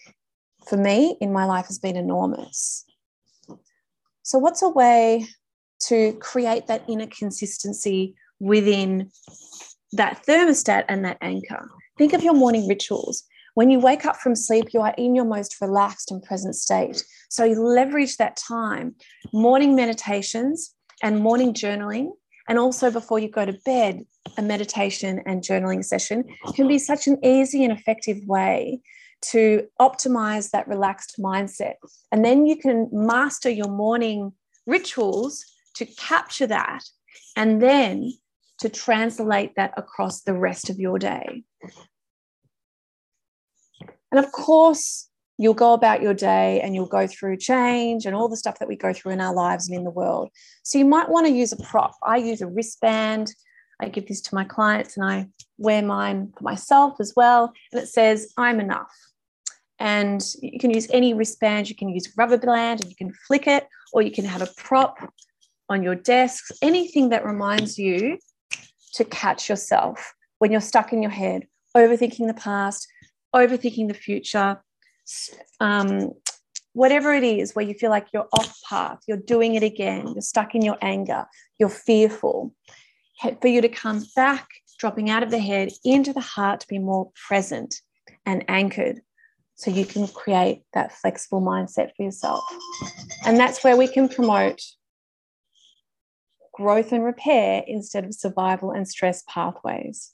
for 0.69 0.77
me 0.77 1.17
in 1.21 1.33
my 1.33 1.45
life 1.45 1.67
has 1.67 1.79
been 1.79 1.97
enormous. 1.97 2.85
So, 4.23 4.39
what's 4.39 4.63
a 4.63 4.69
way 4.69 5.27
to 5.87 6.13
create 6.15 6.67
that 6.67 6.85
inner 6.89 7.07
consistency 7.07 8.15
within 8.41 9.11
that 9.93 10.25
thermostat 10.27 10.85
and 10.89 11.05
that 11.05 11.19
anchor? 11.21 11.71
Think 11.97 12.13
of 12.13 12.23
your 12.23 12.35
morning 12.35 12.69
rituals. 12.69 13.25
When 13.55 13.71
you 13.71 13.81
wake 13.81 14.05
up 14.05 14.17
from 14.17 14.37
sleep, 14.37 14.73
you 14.73 14.81
are 14.83 14.95
in 14.97 15.15
your 15.15 15.25
most 15.25 15.61
relaxed 15.61 16.13
and 16.13 16.23
present 16.23 16.55
state. 16.55 17.03
So 17.29 17.45
you 17.45 17.61
leverage 17.61 18.17
that 18.19 18.37
time. 18.37 18.95
Morning 19.33 19.75
meditations 19.75 20.75
and 21.03 21.21
morning 21.21 21.55
journaling, 21.55 22.11
and 22.49 22.59
also 22.59 22.91
before 22.91 23.19
you 23.19 23.29
go 23.29 23.45
to 23.45 23.53
bed, 23.65 24.05
a 24.37 24.43
meditation 24.43 25.23
and 25.27 25.43
journaling 25.43 25.85
session 25.85 26.25
can 26.55 26.67
be 26.67 26.79
such 26.79 27.07
an 27.07 27.19
easy 27.25 27.63
and 27.63 27.73
effective 27.73 28.19
way 28.27 28.81
to 29.21 29.67
optimize 29.81 30.51
that 30.51 30.69
relaxed 30.69 31.17
mindset. 31.19 31.75
And 32.13 32.25
then 32.25 32.47
you 32.47 32.57
can 32.57 32.89
master 32.93 33.51
your 33.51 33.69
morning 33.69 34.33
rituals 34.67 35.45
to 35.75 35.85
capture 35.85 36.47
that 36.47 36.85
and 37.37 37.61
then 37.61 38.13
to 38.61 38.69
translate 38.69 39.55
that 39.57 39.73
across 39.77 40.23
the 40.23 40.35
rest 40.35 40.71
of 40.71 40.79
your 40.79 40.99
day. 40.99 41.45
And 44.11 44.25
of 44.25 44.33
course, 44.33 45.08
you'll 45.39 45.55
go 45.55 45.73
about 45.73 46.03
your 46.03 46.15
day 46.15 46.61
and 46.61 46.75
you'll 46.75 46.87
go 46.87 47.07
through 47.07 47.37
change 47.37 48.05
and 48.05 48.15
all 48.15 48.29
the 48.29 48.37
stuff 48.37 48.59
that 48.59 48.69
we 48.69 48.77
go 48.77 48.93
through 48.93 49.13
in 49.13 49.21
our 49.21 49.33
lives 49.33 49.69
and 49.69 49.77
in 49.77 49.85
the 49.85 49.91
world. 49.91 50.31
So 50.65 50.79
you 50.79 50.85
might 50.85 51.09
want 51.09 51.27
to 51.27 51.33
use 51.33 51.53
a 51.53 51.57
prop. 51.57 51.95
I 52.03 52.17
use 52.17 52.43
a 52.43 52.47
wristband. 52.49 53.33
I 53.81 53.89
give 53.89 54.09
this 54.09 54.21
to 54.23 54.35
my 54.35 54.45
clients 54.45 54.97
and 54.97 55.07
I 55.07 55.29
wear 55.57 55.81
mine 55.83 56.33
for 56.37 56.43
myself 56.43 56.97
as 57.01 57.13
well. 57.15 57.53
And 57.73 57.81
it 57.81 57.87
says, 57.87 58.33
I'm 58.37 58.59
enough. 58.59 58.93
And 59.79 60.21
you 60.43 60.59
can 60.59 60.71
use 60.71 60.89
any 60.93 61.15
wristband, 61.15 61.69
you 61.69 61.77
can 61.77 61.89
use 61.89 62.13
rubber 62.17 62.37
band 62.37 62.81
and 62.81 62.91
you 62.91 62.97
can 62.97 63.13
flick 63.29 63.47
it, 63.47 63.69
or 63.93 64.03
you 64.03 64.11
can 64.11 64.25
have 64.25 64.43
a 64.43 64.49
prop 64.57 64.99
on 65.69 65.85
your 65.85 65.95
desk, 65.95 66.47
anything 66.63 67.11
that 67.11 67.25
reminds 67.25 67.79
you 67.79 68.19
to 68.95 69.05
catch 69.05 69.49
yourself 69.49 70.15
when 70.39 70.51
you're 70.51 70.61
stuck 70.61 70.93
in 70.93 71.01
your 71.01 71.13
head, 71.13 71.47
overthinking 71.77 72.27
the 72.27 72.35
past, 72.35 72.89
overthinking 73.33 73.87
the 73.87 73.95
future, 73.95 74.61
um, 75.61 76.13
whatever 76.73 77.13
it 77.13 77.25
is 77.25 77.55
where 77.55 77.65
you 77.65 77.75
feel 77.75 77.91
like 77.91 78.09
you're 78.13 78.29
off 78.33 78.59
path, 78.69 78.99
you're 79.07 79.17
doing 79.17 79.55
it 79.55 79.63
again, 79.63 80.09
you're 80.09 80.21
stuck 80.21 80.55
in 80.55 80.63
your 80.63 80.79
anger, 80.81 81.27
you're 81.59 81.69
fearful, 81.69 82.55
for 83.41 83.49
you 83.49 83.61
to 83.61 83.69
come 83.69 84.05
back, 84.15 84.47
dropping 84.79 85.11
out 85.11 85.23
of 85.23 85.31
the 85.31 85.39
head 85.39 85.71
into 85.85 86.13
the 86.13 86.21
heart 86.21 86.61
to 86.61 86.69
be 86.69 86.79
more 86.79 87.11
present 87.27 87.75
and 88.25 88.45
anchored 88.49 89.01
so 89.57 89.73
you 89.73 89.85
can 89.85 90.07
create 90.07 90.63
that 90.73 90.93
flexible 90.93 91.43
mindset 91.43 91.91
for 91.97 92.05
yourself. 92.05 92.45
And 93.27 93.37
that's 93.37 93.65
where 93.65 93.77
we 93.77 93.89
can 93.89 94.09
promote 94.09 94.61
growth 96.55 96.93
and 96.93 97.05
repair 97.05 97.65
instead 97.67 98.05
of 98.05 98.15
survival 98.15 98.71
and 98.71 98.87
stress 98.87 99.25
pathways. 99.29 100.13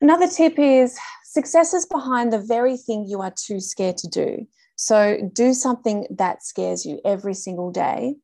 Another 0.00 0.28
tip 0.28 0.58
is 0.58 0.98
success 1.34 1.74
is 1.74 1.84
behind 1.84 2.32
the 2.32 2.38
very 2.38 2.76
thing 2.76 3.06
you 3.08 3.20
are 3.20 3.34
too 3.36 3.58
scared 3.58 3.96
to 3.96 4.08
do. 4.08 4.46
So 4.76 5.28
do 5.32 5.52
something 5.52 6.06
that 6.10 6.44
scares 6.44 6.86
you 6.86 7.00
every 7.04 7.34
single 7.34 7.72
day. 7.72 8.14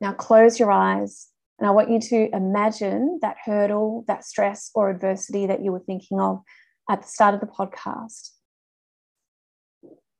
Now 0.00 0.12
close 0.12 0.58
your 0.58 0.72
eyes 0.72 1.28
and 1.60 1.68
I 1.68 1.70
want 1.70 1.90
you 1.90 2.00
to 2.00 2.34
imagine 2.34 3.20
that 3.22 3.36
hurdle, 3.44 4.04
that 4.08 4.24
stress 4.24 4.72
or 4.74 4.90
adversity 4.90 5.46
that 5.46 5.62
you 5.62 5.70
were 5.70 5.84
thinking 5.86 6.18
of 6.18 6.40
at 6.90 7.02
the 7.02 7.08
start 7.08 7.34
of 7.34 7.40
the 7.40 7.46
podcast. 7.46 8.30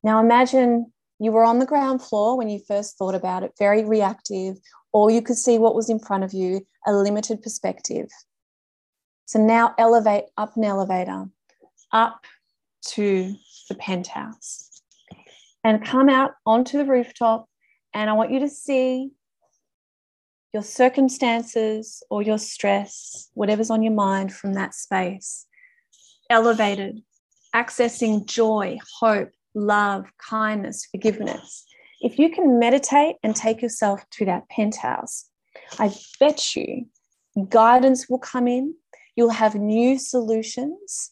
Now 0.01 0.21
imagine 0.21 0.93
you 1.19 1.33
were 1.33 1.43
on 1.43 1.59
the 1.59 1.65
ground 1.65 2.01
floor 2.01 2.37
when 2.37 2.47
you 2.47 2.61
first 2.65 2.97
thought 2.97 3.15
about 3.15 3.43
it, 3.43 3.51
very 3.59 3.83
reactive, 3.83 4.55
or 4.93 5.11
you 5.11 5.21
could 5.21 5.37
see 5.37 5.59
what 5.59 5.75
was 5.75 5.89
in 5.89 5.99
front 5.99 6.23
of 6.23 6.31
you, 6.31 6.61
a 6.87 6.93
limited 6.93 7.41
perspective. 7.41 8.07
So 9.25 9.39
now 9.39 9.73
elevate 9.77 10.25
up 10.37 10.57
an 10.57 10.63
elevator 10.63 11.25
up 11.91 12.25
to 12.87 13.35
the 13.69 13.75
penthouse 13.75 14.81
and 15.63 15.85
come 15.85 16.09
out 16.09 16.31
onto 16.45 16.77
the 16.77 16.85
rooftop. 16.85 17.47
And 17.93 18.09
I 18.09 18.13
want 18.13 18.31
you 18.31 18.39
to 18.39 18.49
see 18.49 19.11
your 20.53 20.63
circumstances 20.63 22.03
or 22.09 22.21
your 22.21 22.37
stress, 22.37 23.29
whatever's 23.33 23.69
on 23.69 23.81
your 23.81 23.93
mind 23.93 24.33
from 24.33 24.53
that 24.53 24.75
space, 24.75 25.45
elevated, 26.29 27.01
accessing 27.55 28.25
joy, 28.25 28.77
hope, 28.99 29.31
love, 29.55 30.05
kindness, 30.17 30.87
forgiveness. 30.91 31.65
If 32.01 32.19
you 32.19 32.29
can 32.29 32.59
meditate 32.59 33.15
and 33.23 33.35
take 33.35 33.61
yourself 33.61 34.03
to 34.11 34.25
that 34.25 34.49
penthouse, 34.49 35.29
I 35.79 35.91
bet 36.19 36.55
you 36.55 36.87
guidance 37.49 38.09
will 38.09 38.19
come 38.19 38.47
in 38.47 38.75
You'll 39.15 39.29
have 39.29 39.55
new 39.55 39.97
solutions. 39.99 41.11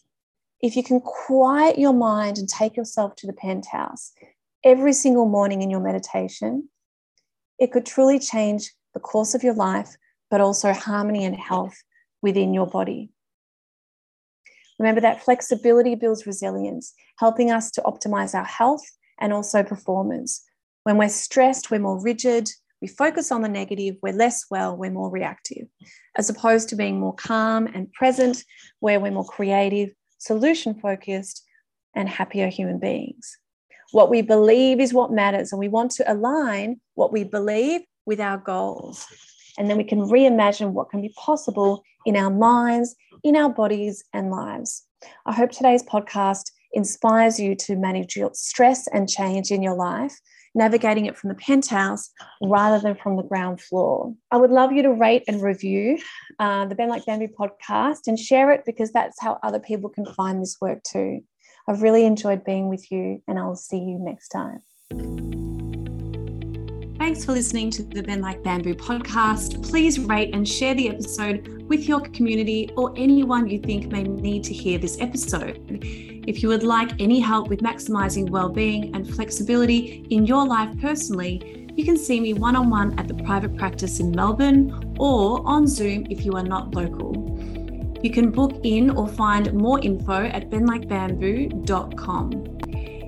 If 0.62 0.76
you 0.76 0.84
can 0.84 1.00
quiet 1.00 1.80
your 1.80 1.94
mind 1.94 2.38
and 2.38 2.48
take 2.48 2.76
yourself 2.76 3.16
to 3.18 3.28
the 3.28 3.34
penthouse 3.34 4.12
every 4.64 4.94
single 4.94 5.28
morning 5.28 5.62
in 5.62 5.70
your 5.70 5.80
meditation, 5.80 6.70
it 7.60 7.72
could 7.72 7.86
truly 7.86 8.20
change 8.20 8.72
the 8.94 9.00
course 9.00 9.34
of 9.34 9.44
your 9.44 9.54
life, 9.54 9.96
but 10.30 10.42
also 10.42 10.74
harmony 10.74 11.26
and 11.26 11.36
health 11.36 11.76
within 12.22 12.54
your 12.54 12.68
body. 12.68 13.12
Remember 14.80 15.02
that 15.02 15.24
flexibility 15.24 15.96
builds 15.96 16.26
resilience, 16.26 16.94
helping 17.20 17.52
us 17.52 17.70
to 17.72 17.82
optimize 17.82 18.34
our 18.34 18.46
health 18.46 18.84
and 19.20 19.32
also 19.32 19.62
performance. 19.62 20.44
When 20.84 20.98
we're 20.98 21.10
stressed, 21.10 21.70
we're 21.70 21.80
more 21.80 22.02
rigid, 22.02 22.50
we 22.82 22.88
focus 22.88 23.32
on 23.32 23.42
the 23.42 23.50
negative, 23.50 23.96
we're 24.02 24.14
less 24.14 24.46
well, 24.50 24.76
we're 24.76 24.92
more 24.92 25.10
reactive, 25.10 25.68
as 26.18 26.30
opposed 26.30 26.70
to 26.70 26.76
being 26.76 27.00
more 27.00 27.14
calm 27.14 27.68
and 27.68 27.92
present, 27.94 28.44
where 28.80 29.00
we're 29.00 29.12
more 29.12 29.26
creative, 29.26 29.92
solution 30.18 30.74
focused, 30.74 31.44
and 31.96 32.10
happier 32.10 32.48
human 32.48 32.80
beings. 32.80 33.38
What 33.92 34.10
we 34.10 34.22
believe 34.22 34.80
is 34.80 34.94
what 34.94 35.12
matters, 35.12 35.52
and 35.52 35.60
we 35.60 35.68
want 35.68 35.92
to 35.92 36.12
align 36.12 36.80
what 36.96 37.12
we 37.12 37.24
believe 37.24 37.82
with 38.06 38.20
our 38.20 38.38
goals. 38.38 39.06
And 39.58 39.70
then 39.70 39.78
we 39.78 39.84
can 39.84 40.00
reimagine 40.00 40.72
what 40.72 40.90
can 40.90 41.02
be 41.02 41.14
possible 41.18 41.84
in 42.06 42.16
our 42.16 42.32
minds, 42.32 42.96
in 43.24 43.36
our 43.36 43.50
bodies, 43.50 44.04
and 44.14 44.32
lives. 44.32 44.88
I 45.26 45.34
hope 45.34 45.52
today's 45.52 45.84
podcast 45.84 46.52
inspires 46.74 47.40
you 47.40 47.54
to 47.56 47.76
manage 47.76 48.16
your 48.16 48.32
stress 48.34 48.88
and 48.88 49.10
change 49.10 49.52
in 49.52 49.62
your 49.62 49.76
life 49.76 50.18
navigating 50.54 51.06
it 51.06 51.18
from 51.18 51.30
the 51.30 51.36
penthouse 51.36 52.10
rather 52.42 52.80
than 52.80 52.96
from 52.96 53.16
the 53.16 53.24
ground 53.24 53.62
floor. 53.62 54.14
I 54.32 54.38
would 54.38 54.52
love 54.52 54.72
you 54.72 54.84
to 54.84 54.94
rate 54.94 55.24
and 55.28 55.42
review 55.42 55.98
uh, 56.40 56.66
the 56.66 56.76
Bend 56.76 56.90
Like 56.90 57.06
Bamboo 57.06 57.28
podcast 57.28 58.08
and 58.08 58.20
share 58.20 58.52
it 58.52 58.64
because 58.66 58.92
that's 58.92 59.22
how 59.22 59.40
other 59.44 59.60
people 59.60 59.90
can 59.90 60.06
find 60.06 60.42
this 60.42 60.58
work 60.62 60.84
too. 60.84 61.22
I've 61.68 61.82
really 61.82 62.06
enjoyed 62.06 62.44
being 62.44 62.70
with 62.70 62.92
you, 62.92 63.22
and 63.28 63.38
I'll 63.38 63.56
see 63.56 63.78
you 63.78 64.00
next 64.00 64.30
time. 64.30 65.31
Thanks 67.12 67.26
for 67.26 67.34
listening 67.34 67.70
to 67.72 67.84
the 67.84 68.02
Bend 68.02 68.22
Like 68.22 68.42
Bamboo 68.42 68.74
podcast. 68.74 69.70
Please 69.70 70.00
rate 70.00 70.34
and 70.34 70.48
share 70.48 70.74
the 70.74 70.88
episode 70.88 71.62
with 71.64 71.86
your 71.86 72.00
community 72.00 72.70
or 72.78 72.94
anyone 72.96 73.50
you 73.50 73.60
think 73.60 73.92
may 73.92 74.04
need 74.04 74.46
to 74.46 74.54
hear 74.54 74.78
this 74.78 74.98
episode. 75.02 75.60
If 76.26 76.42
you 76.42 76.48
would 76.48 76.64
like 76.64 77.02
any 77.02 77.20
help 77.20 77.50
with 77.50 77.60
maximizing 77.60 78.30
well-being 78.30 78.96
and 78.96 79.14
flexibility 79.14 80.08
in 80.10 80.26
your 80.26 80.48
life 80.48 80.70
personally, 80.80 81.68
you 81.76 81.84
can 81.84 81.98
see 81.98 82.22
me 82.22 82.34
one 82.34 82.56
on 82.56 82.70
one 82.70 82.98
at 82.98 83.10
the 83.10 83.16
private 83.26 83.58
practice 83.58 84.00
in 84.00 84.12
Melbourne 84.12 84.96
or 84.98 85.46
on 85.46 85.68
Zoom 85.68 86.08
if 86.10 86.24
you 86.24 86.32
are 86.38 86.44
not 86.44 86.74
local. 86.74 87.12
You 88.02 88.12
can 88.12 88.32
book 88.32 88.58
in 88.64 88.90
or 88.90 89.10
find 89.10 89.54
more 89.54 89.82
info 89.82 90.14
at 90.14 90.50
bendlikebamboo.com. 90.50 92.61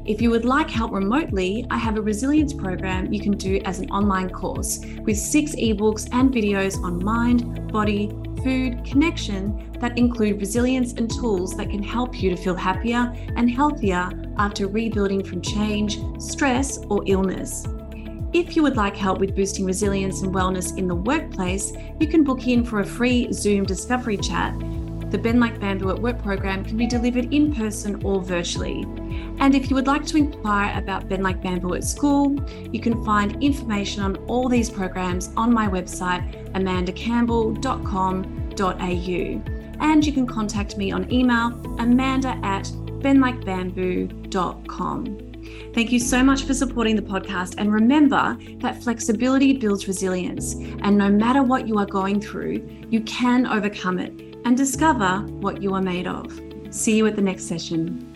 If 0.06 0.22
you 0.22 0.30
would 0.32 0.44
like 0.44 0.70
help 0.70 0.92
remotely, 0.92 1.66
I 1.70 1.78
have 1.78 1.96
a 1.96 2.02
resilience 2.02 2.52
program 2.52 3.14
you 3.14 3.22
can 3.22 3.38
do 3.38 3.62
as 3.64 3.80
an 3.80 3.90
online 3.90 4.30
course 4.30 4.82
with 5.00 5.18
six 5.18 5.56
ebooks 5.56 6.10
and 6.12 6.30
videos 6.30 6.78
on 6.84 7.02
mind, 7.02 7.72
body, 7.72 8.10
food, 8.44 8.84
connection 8.84 9.72
that 9.80 9.98
include 9.98 10.42
resilience 10.42 10.92
and 10.94 11.10
tools 11.10 11.56
that 11.56 11.70
can 11.70 11.82
help 11.82 12.22
you 12.22 12.30
to 12.32 12.36
feel 12.36 12.54
happier 12.54 13.14
and 13.38 13.50
healthier 13.50 14.10
after 14.38 14.68
rebuilding 14.68 15.24
from 15.24 15.42
change, 15.42 16.00
stress, 16.22 16.80
or 16.90 17.02
illness. 17.06 17.66
If 18.34 18.58
you 18.58 18.64
would 18.64 18.76
like 18.76 18.98
help 18.98 19.20
with 19.20 19.34
boosting 19.34 19.64
resilience 19.64 20.22
and 20.22 20.36
wellness 20.36 20.78
in 20.78 20.90
the 20.90 20.96
workplace, 20.96 21.72
you 22.02 22.08
can 22.08 22.26
book 22.26 22.46
in 22.46 22.66
for 22.66 22.82
a 22.82 22.86
free 22.86 23.32
Zoom 23.32 23.64
discovery 23.64 24.18
chat 24.18 24.54
the 25.14 25.20
Bend 25.20 25.40
Like 25.40 25.60
Bamboo 25.60 25.92
at 25.92 26.00
Work 26.00 26.24
program 26.24 26.66
can 26.66 26.76
be 26.76 26.88
delivered 26.88 27.32
in 27.32 27.54
person 27.54 28.04
or 28.04 28.20
virtually. 28.20 28.84
And 29.40 29.56
if 29.56 29.70
you 29.70 29.76
would 29.76 29.88
like 29.88 30.06
to 30.08 30.18
inquire 30.18 30.78
about 30.78 31.08
Bend 31.10 31.24
Like 31.24 31.42
Bamboo 31.42 31.74
at 31.74 31.84
school, 31.84 32.40
you 32.72 32.80
can 32.80 33.04
find 33.04 33.44
information 33.44 34.04
on 34.04 34.16
all 34.28 34.48
these 34.48 34.70
programs 34.70 35.32
on 35.36 35.52
my 35.54 35.68
website, 35.68 36.54
amandacampbell.com.au. 36.54 39.54
And 39.80 40.06
you 40.06 40.14
can 40.14 40.28
contact 40.28 40.78
me 40.78 40.92
on 40.92 41.12
email, 41.12 41.48
amanda 41.80 42.40
at 42.44 42.72
bendlikebamboo.com. 43.04 45.20
Thank 45.74 45.92
you 45.92 46.00
so 46.00 46.24
much 46.24 46.44
for 46.44 46.54
supporting 46.54 46.96
the 46.96 47.02
podcast. 47.02 47.56
And 47.58 47.74
remember 47.74 48.38
that 48.60 48.82
flexibility 48.82 49.54
builds 49.54 49.88
resilience. 49.88 50.54
And 50.54 50.98
no 50.98 51.10
matter 51.10 51.44
what 51.44 51.68
you 51.68 51.78
are 51.80 51.86
going 51.86 52.22
through, 52.22 52.86
you 52.90 53.02
can 53.02 53.46
overcome 53.46 54.00
it 54.00 54.38
and 54.46 54.56
discover 54.56 55.20
what 55.28 55.62
you 55.62 55.74
are 55.74 55.82
made 55.82 56.08
of. 56.08 56.40
See 56.70 56.96
you 56.96 57.06
at 57.08 57.16
the 57.16 57.22
next 57.22 57.46
session. 57.46 58.13